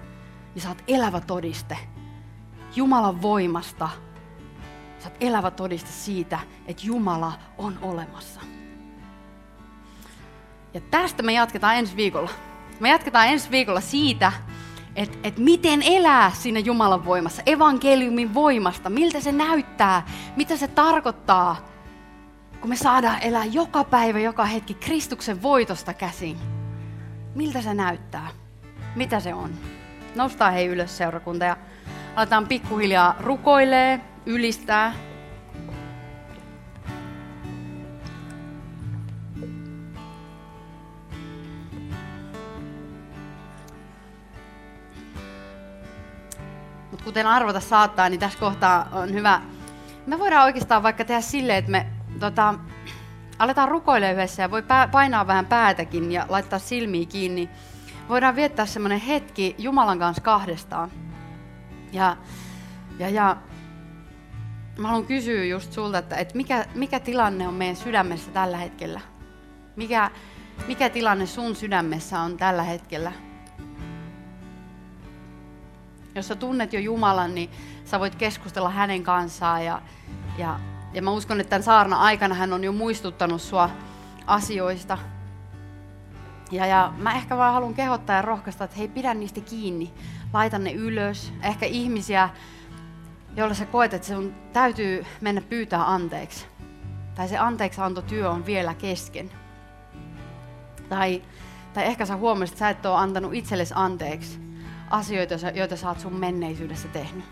niin 0.55 0.61
sä 0.61 0.69
oot 0.69 0.83
elävä 0.87 1.21
todiste 1.21 1.77
Jumalan 2.75 3.21
voimasta. 3.21 3.89
Sä 4.99 5.09
oot 5.09 5.17
elävä 5.19 5.51
todiste 5.51 5.91
siitä, 5.91 6.39
että 6.65 6.83
Jumala 6.85 7.33
on 7.57 7.79
olemassa. 7.81 8.52
Ja 10.73 10.81
tästä 10.91 11.23
me 11.23 11.33
jatketaan 11.33 11.75
ensi 11.75 11.95
viikolla. 11.95 12.29
Me 12.79 12.89
jatketaan 12.89 13.27
ensi 13.27 13.51
viikolla 13.51 13.81
siitä, 13.81 14.31
että 14.95 15.17
et 15.23 15.37
miten 15.37 15.81
elää 15.81 16.31
siinä 16.31 16.59
Jumalan 16.59 17.05
voimassa, 17.05 17.41
evankeliumin 17.45 18.33
voimasta, 18.33 18.89
miltä 18.89 19.19
se 19.19 19.31
näyttää, 19.31 20.05
mitä 20.35 20.57
se 20.57 20.67
tarkoittaa, 20.67 21.67
kun 22.61 22.69
me 22.69 22.75
saadaan 22.75 23.21
elää 23.21 23.45
joka 23.45 23.83
päivä, 23.83 24.19
joka 24.19 24.45
hetki 24.45 24.73
Kristuksen 24.73 25.41
voitosta 25.41 25.93
käsin. 25.93 26.37
Miltä 27.35 27.61
se 27.61 27.73
näyttää? 27.73 28.27
Mitä 28.95 29.19
se 29.19 29.33
on? 29.33 29.49
Noustaan 30.15 30.53
hei 30.53 30.67
ylös 30.67 30.97
seurakunta 30.97 31.45
ja 31.45 31.57
aletaan 32.15 32.47
pikkuhiljaa 32.47 33.15
rukoilee, 33.19 33.99
ylistää, 34.25 34.93
kuten 47.03 47.27
arvota 47.27 47.59
saattaa, 47.59 48.09
niin 48.09 48.19
tässä 48.19 48.39
kohtaa 48.39 48.87
on 48.91 49.13
hyvä. 49.13 49.41
Me 50.05 50.19
voidaan 50.19 50.43
oikeastaan 50.43 50.83
vaikka 50.83 51.05
tehdä 51.05 51.21
silleen, 51.21 51.57
että 51.57 51.71
me 51.71 51.87
tota, 52.19 52.55
aletaan 53.39 53.69
rukoilemaan 53.69 54.15
yhdessä 54.15 54.41
ja 54.41 54.51
voi 54.51 54.63
painaa 54.91 55.27
vähän 55.27 55.45
päätäkin 55.45 56.11
ja 56.11 56.25
laittaa 56.29 56.59
silmiä 56.59 57.05
kiinni. 57.05 57.49
Voidaan 58.09 58.35
viettää 58.35 58.65
semmoinen 58.65 58.99
hetki 58.99 59.55
Jumalan 59.57 59.99
kanssa 59.99 60.23
kahdestaan. 60.23 60.91
Ja, 61.91 62.17
ja, 62.99 63.09
ja 63.09 63.37
mä 64.77 64.87
haluan 64.87 65.05
kysyä 65.05 65.43
just 65.43 65.73
sulta, 65.73 65.97
että, 65.97 66.15
että 66.15 66.37
mikä, 66.37 66.65
mikä 66.75 66.99
tilanne 66.99 67.47
on 67.47 67.53
meidän 67.53 67.75
sydämessä 67.75 68.31
tällä 68.31 68.57
hetkellä? 68.57 69.01
Mikä, 69.75 70.11
mikä 70.67 70.89
tilanne 70.89 71.25
sun 71.25 71.55
sydämessä 71.55 72.19
on 72.19 72.37
tällä 72.37 72.63
hetkellä? 72.63 73.11
Jos 76.15 76.27
sä 76.27 76.35
tunnet 76.35 76.73
jo 76.73 76.79
Jumalan, 76.79 77.35
niin 77.35 77.49
sä 77.85 77.99
voit 77.99 78.15
keskustella 78.15 78.69
hänen 78.69 79.03
kanssaan. 79.03 79.65
Ja, 79.65 79.81
ja, 80.37 80.59
ja 80.93 81.01
mä 81.01 81.11
uskon, 81.11 81.39
että 81.39 81.49
tämän 81.49 81.63
saarna 81.63 81.97
aikana 81.97 82.35
hän 82.35 82.53
on 82.53 82.63
jo 82.63 82.71
muistuttanut 82.71 83.41
sua 83.41 83.69
asioista. 84.27 84.97
Ja, 86.51 86.65
ja 86.65 86.93
mä 86.97 87.13
ehkä 87.13 87.37
vaan 87.37 87.53
haluan 87.53 87.73
kehottaa 87.73 88.15
ja 88.15 88.21
rohkaista, 88.21 88.63
että 88.63 88.77
hei, 88.77 88.87
pidä 88.87 89.13
niistä 89.13 89.41
kiinni. 89.41 89.93
Laita 90.33 90.59
ne 90.59 90.71
ylös. 90.71 91.33
Ehkä 91.41 91.65
ihmisiä, 91.65 92.29
joilla 93.35 93.53
sä 93.53 93.65
koet, 93.65 93.93
että 93.93 94.07
sun 94.07 94.33
täytyy 94.53 95.05
mennä 95.21 95.41
pyytää 95.41 95.91
anteeksi. 95.91 96.45
Tai 97.15 97.27
se 97.27 97.37
anteeksiantotyö 97.37 98.29
on 98.29 98.45
vielä 98.45 98.73
kesken. 98.73 99.31
Tai, 100.89 101.21
tai 101.73 101.85
ehkä 101.85 102.05
sä 102.05 102.15
huomasit, 102.15 102.53
että 102.53 102.59
sä 102.59 102.69
et 102.69 102.85
ole 102.85 102.97
antanut 102.97 103.33
itsellesi 103.33 103.73
anteeksi 103.77 104.52
asioita, 104.93 105.35
joita 105.53 105.75
sä 105.75 105.89
oot 105.89 105.99
sun 105.99 106.13
menneisyydessä 106.13 106.87
tehnyt. 106.87 107.25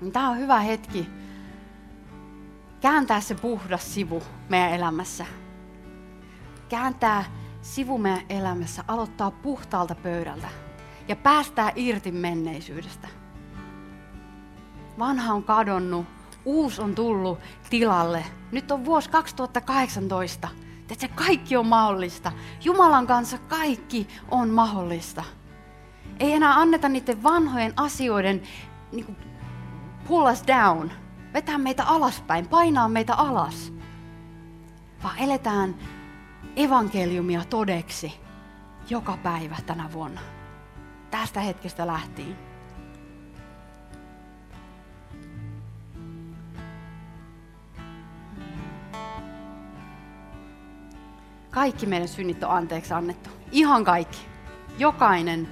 Niin 0.00 0.12
Tämä 0.12 0.30
on 0.30 0.38
hyvä 0.38 0.60
hetki 0.60 1.06
kääntää 2.80 3.20
se 3.20 3.34
puhdas 3.34 3.94
sivu 3.94 4.22
meidän 4.48 4.72
elämässä. 4.72 5.26
Kääntää 6.68 7.24
sivu 7.62 7.98
meidän 7.98 8.22
elämässä, 8.28 8.84
aloittaa 8.88 9.30
puhtaalta 9.30 9.94
pöydältä 9.94 10.48
ja 11.08 11.16
päästää 11.16 11.72
irti 11.76 12.12
menneisyydestä. 12.12 13.08
Vanha 14.98 15.34
on 15.34 15.44
kadonnut, 15.44 16.06
uusi 16.44 16.82
on 16.82 16.94
tullut 16.94 17.38
tilalle. 17.70 18.24
Nyt 18.52 18.70
on 18.70 18.84
vuosi 18.84 19.10
2018. 19.10 20.48
Että 20.90 21.08
kaikki 21.08 21.56
on 21.56 21.66
mahdollista. 21.66 22.32
Jumalan 22.64 23.06
kanssa 23.06 23.38
kaikki 23.38 24.08
on 24.30 24.50
mahdollista. 24.50 25.24
Ei 26.20 26.32
enää 26.32 26.54
anneta 26.54 26.88
niiden 26.88 27.22
vanhojen 27.22 27.72
asioiden 27.76 28.42
niin 28.92 29.04
kuin, 29.04 29.16
pull 30.08 30.26
us 30.26 30.44
down, 30.46 30.90
vetää 31.32 31.58
meitä 31.58 31.84
alaspäin, 31.84 32.48
painaa 32.48 32.88
meitä 32.88 33.14
alas. 33.14 33.72
Vaan 35.02 35.18
eletään 35.18 35.74
evankeliumia 36.56 37.44
todeksi 37.44 38.12
joka 38.90 39.18
päivä 39.22 39.56
tänä 39.66 39.92
vuonna. 39.92 40.20
Tästä 41.10 41.40
hetkestä 41.40 41.86
lähtien. 41.86 42.36
Kaikki 51.50 51.86
meidän 51.86 52.08
synnit 52.08 52.42
on 52.42 52.50
anteeksi 52.50 52.94
annettu. 52.94 53.30
Ihan 53.52 53.84
kaikki. 53.84 54.18
Jokainen 54.78 55.48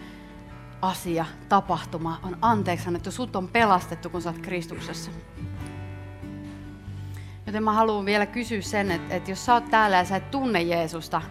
asia, 0.89 1.27
tapahtuma 1.49 2.21
on 2.23 2.37
anteeksi 2.43 2.89
annettu. 2.89 3.11
Sut 3.11 3.37
on 3.37 3.49
pelastettu, 3.49 4.11
kun 4.11 4.23
sä 4.23 4.31
oot 4.31 4.39
Kristuksessa. 4.39 5.11
Joten 7.47 7.63
mä 7.63 7.73
haluan 7.73 8.05
vielä 8.05 8.27
kysyä 8.27 8.61
sen, 8.61 8.91
että, 8.91 9.15
että 9.15 9.31
jos 9.31 9.47
sä 9.47 9.55
oot 9.55 9.71
täällä 9.71 9.97
ja 9.97 10.05
sä 10.05 10.17
et 10.17 10.31
tunne 10.31 10.63
Jeesusta 10.63 11.23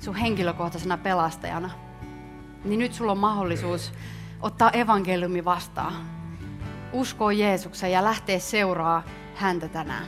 sun 0.00 0.14
henkilökohtaisena 0.14 0.98
pelastajana, 0.98 1.70
niin 2.64 2.78
nyt 2.78 2.94
sulla 2.94 3.12
on 3.12 3.18
mahdollisuus 3.18 3.92
ottaa 4.40 4.70
evankeliumi 4.70 5.44
vastaan. 5.44 5.92
Uskoa 6.92 7.32
Jeesuksen 7.32 7.92
ja 7.92 8.04
lähteä 8.04 8.38
seuraa 8.38 9.02
häntä 9.34 9.68
tänään. 9.68 10.06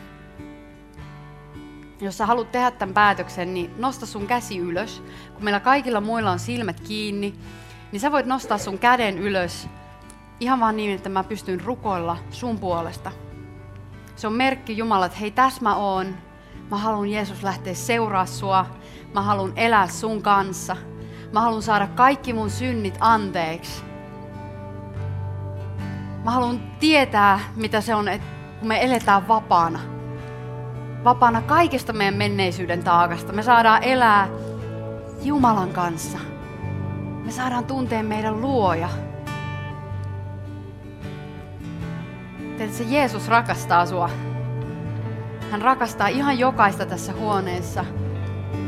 Jos 2.01 2.19
sä 2.19 2.27
haluat 2.27 2.53
tehdä 2.53 2.71
tämän 2.71 2.95
päätöksen, 2.95 3.55
niin 3.55 3.71
nosta 3.79 4.07
sun 4.07 4.27
käsi 4.27 4.59
ylös. 4.59 5.03
Kun 5.35 5.45
meillä 5.45 5.61
kaikilla 5.61 6.01
muilla 6.01 6.31
on 6.31 6.39
silmät 6.39 6.81
kiinni, 6.81 7.35
niin 7.93 8.01
sä 8.01 8.13
voit 8.13 8.27
nostaa 8.27 8.59
sun 8.59 8.79
käden 8.79 9.19
ylös 9.19 9.69
ihan 10.41 10.61
vaan 10.61 10.77
niin, 10.77 10.95
että 10.95 11.09
mä 11.09 11.25
pystyn 11.25 11.61
rukoilla 11.61 12.17
sun 12.31 12.59
puolesta. 12.59 13.13
Se 14.17 14.27
on 14.27 14.33
merkki 14.33 14.77
Jumala, 14.77 15.07
että 15.07 15.19
hei, 15.19 15.31
tässä 15.31 15.63
mä 15.63 15.77
oon. 15.77 16.15
Mä 16.71 16.77
haluan 16.77 17.09
Jeesus 17.09 17.43
lähteä 17.43 17.75
seuraa 17.75 18.27
sua. 18.27 18.67
Mä 19.15 19.23
haluan 19.23 19.53
elää 19.57 19.89
sun 19.89 20.23
kanssa. 20.23 20.77
Mä 21.33 21.41
haluan 21.41 21.63
saada 21.63 21.87
kaikki 21.87 22.33
mun 22.33 22.51
synnit 22.51 22.97
anteeksi. 23.01 23.83
Mä 26.25 26.31
haluan 26.31 26.61
tietää, 26.81 27.41
mitä 27.57 27.81
se 27.81 27.95
on, 27.95 28.09
että 28.09 28.27
kun 28.59 28.69
me 28.69 28.85
eletään 28.85 29.29
vapaana. 29.29 29.81
Vapaana 31.05 31.43
kaikesta 31.43 31.93
meidän 31.93 32.15
menneisyyden 32.15 32.85
taakasta. 32.85 33.33
Me 33.33 33.43
saadaan 33.43 33.83
elää 33.83 34.29
Jumalan 35.23 35.71
kanssa 35.71 36.19
me 37.31 37.35
saadaan 37.35 37.65
tuntea 37.65 38.03
meidän 38.03 38.41
luoja. 38.41 38.89
Tiedätkö, 42.39 42.77
se 42.77 42.85
Jeesus 42.85 43.29
rakastaa 43.29 43.87
sua. 43.87 44.11
Hän 45.51 45.63
rakastaa 45.63 46.09
ihan 46.09 46.39
jokaista 46.39 46.87
tässä 46.87 47.13
huoneessa. 47.13 47.85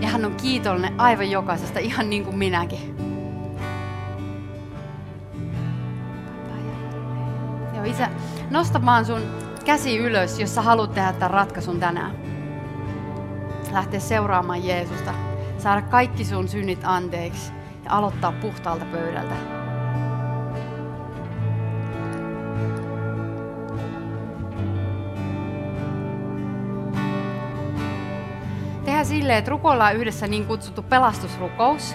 Ja 0.01 0.09
hän 0.09 0.25
on 0.25 0.35
kiitollinen 0.35 1.01
aivan 1.01 1.31
jokaisesta, 1.31 1.79
ihan 1.79 2.11
niin 2.11 2.25
kuin 2.25 2.39
minäkin. 2.39 2.97
Joo, 7.75 7.85
isä, 7.85 8.09
nosta 8.51 8.87
vaan 8.87 9.05
sun 9.05 9.23
käsi 9.65 9.97
ylös, 9.97 10.41
jos 10.41 10.55
sä 10.55 10.63
haluat 10.63 10.95
tehdä 10.95 11.13
tämän 11.13 11.31
ratkaisun 11.31 11.81
tänään. 11.81 12.13
Lähteä 13.73 14.01
seuraamaan 14.01 14.65
Jeesusta. 14.65 15.15
Saada 15.59 15.83
kaikki 15.83 16.25
sun 16.25 16.49
synnit 16.49 16.81
anteeksi 16.85 17.62
ja 17.85 17.91
aloittaa 17.91 18.33
puhtaalta 18.33 18.85
pöydältä. 18.85 19.35
Tehdään 28.85 29.07
silleen, 29.07 29.39
että 29.39 29.51
rukoillaan 29.51 29.97
yhdessä 29.97 30.27
niin 30.27 30.47
kutsuttu 30.47 30.83
pelastusrukous. 30.83 31.95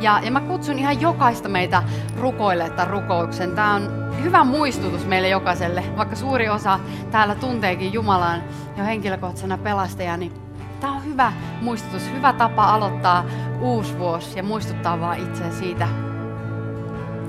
Ja, 0.00 0.20
ja 0.22 0.30
mä 0.30 0.40
kutsun 0.40 0.78
ihan 0.78 1.00
jokaista 1.00 1.48
meitä 1.48 1.82
rukoille 2.20 2.70
tämän 2.70 2.90
rukouksen. 2.90 3.50
Tämä 3.50 3.74
on 3.74 4.04
hyvä 4.22 4.44
muistutus 4.44 5.06
meille 5.06 5.28
jokaiselle, 5.28 5.84
vaikka 5.96 6.16
suuri 6.16 6.48
osa 6.48 6.80
täällä 7.10 7.34
tunteekin 7.34 7.92
Jumalan 7.92 8.42
jo 8.76 8.84
henkilökohtaisena 8.84 9.58
pelastajani. 9.58 10.43
Tämä 10.84 10.96
on 10.96 11.04
hyvä 11.04 11.32
muistutus, 11.60 12.10
hyvä 12.12 12.32
tapa 12.32 12.64
aloittaa 12.64 13.24
uusi 13.60 13.98
vuosi 13.98 14.36
ja 14.38 14.42
muistuttaa 14.42 15.00
vaan 15.00 15.18
itseä 15.18 15.50
siitä, 15.50 15.88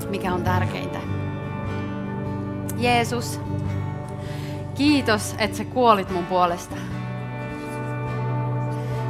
mikä 0.08 0.34
on 0.34 0.42
tärkeintä. 0.42 0.98
Jeesus, 2.78 3.40
kiitos, 4.74 5.34
että 5.38 5.56
sä 5.56 5.64
kuolit 5.64 6.10
mun 6.10 6.26
puolesta. 6.26 6.76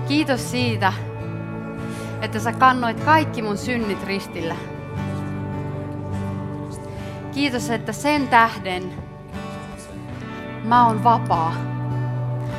Kiitos 0.08 0.50
siitä, 0.50 0.92
että 2.20 2.38
sä 2.38 2.52
kannoit 2.52 3.00
kaikki 3.00 3.42
mun 3.42 3.58
synnit 3.58 4.04
ristillä. 4.04 4.56
Kiitos, 7.34 7.70
että 7.70 7.92
sen 7.92 8.28
tähden 8.28 8.92
mä 10.64 10.86
oon 10.86 11.04
vapaa. 11.04 11.75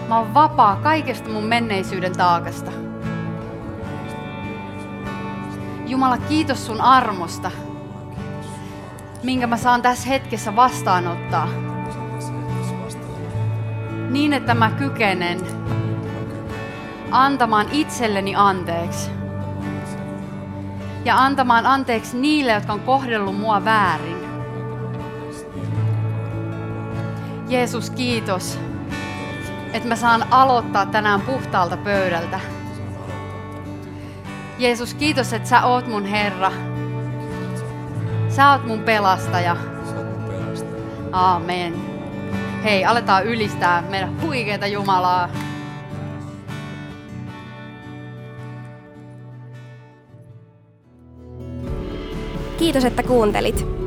Mä 0.08 0.18
oon 0.18 0.34
vapaa 0.34 0.76
kaikesta 0.76 1.30
mun 1.30 1.44
menneisyyden 1.44 2.18
taakasta. 2.18 2.72
Jumala, 5.88 6.18
kiitos 6.18 6.66
sun 6.66 6.82
armosta, 6.82 7.52
minkä 9.24 9.48
mä 9.48 9.58
saan 9.58 9.82
tässä 9.82 10.08
hetkessä 10.08 10.56
vastaanottaa. 10.56 11.48
Niin, 14.10 14.34
että 14.34 14.54
mä 14.54 14.72
kykenen 14.72 15.40
antamaan 17.12 17.68
itselleni 17.72 18.36
anteeksi. 18.36 19.10
Ja 21.06 21.18
antamaan 21.18 21.66
anteeksi 21.66 22.18
niille, 22.18 22.52
jotka 22.52 22.74
on 22.74 22.80
kohdellut 22.80 23.38
mua 23.38 23.66
väärin. 23.66 24.18
Jeesus, 27.50 27.90
kiitos, 27.90 28.60
että 29.78 29.89
mä 29.89 29.95
saan 29.95 30.25
aloittaa 30.32 30.86
tänään 30.86 31.21
puhtaalta 31.21 31.78
pöydältä. 31.78 32.39
Jeesus, 34.57 34.93
kiitos, 34.93 35.34
että 35.34 35.49
sä 35.49 35.65
oot 35.65 35.88
mun 35.88 36.05
Herra. 36.05 36.51
Sä 38.30 38.51
oot 38.51 38.65
mun 38.65 38.80
pelastaja. 38.80 39.57
Aamen. 41.11 41.73
Hei, 42.63 42.86
aletaan 42.86 43.25
ylistää 43.25 43.84
meidän 43.89 44.21
huikeita 44.21 44.67
Jumalaa. 44.67 45.30
Kiitos, 52.57 52.86
että 52.86 53.03
kuuntelit. 53.03 53.87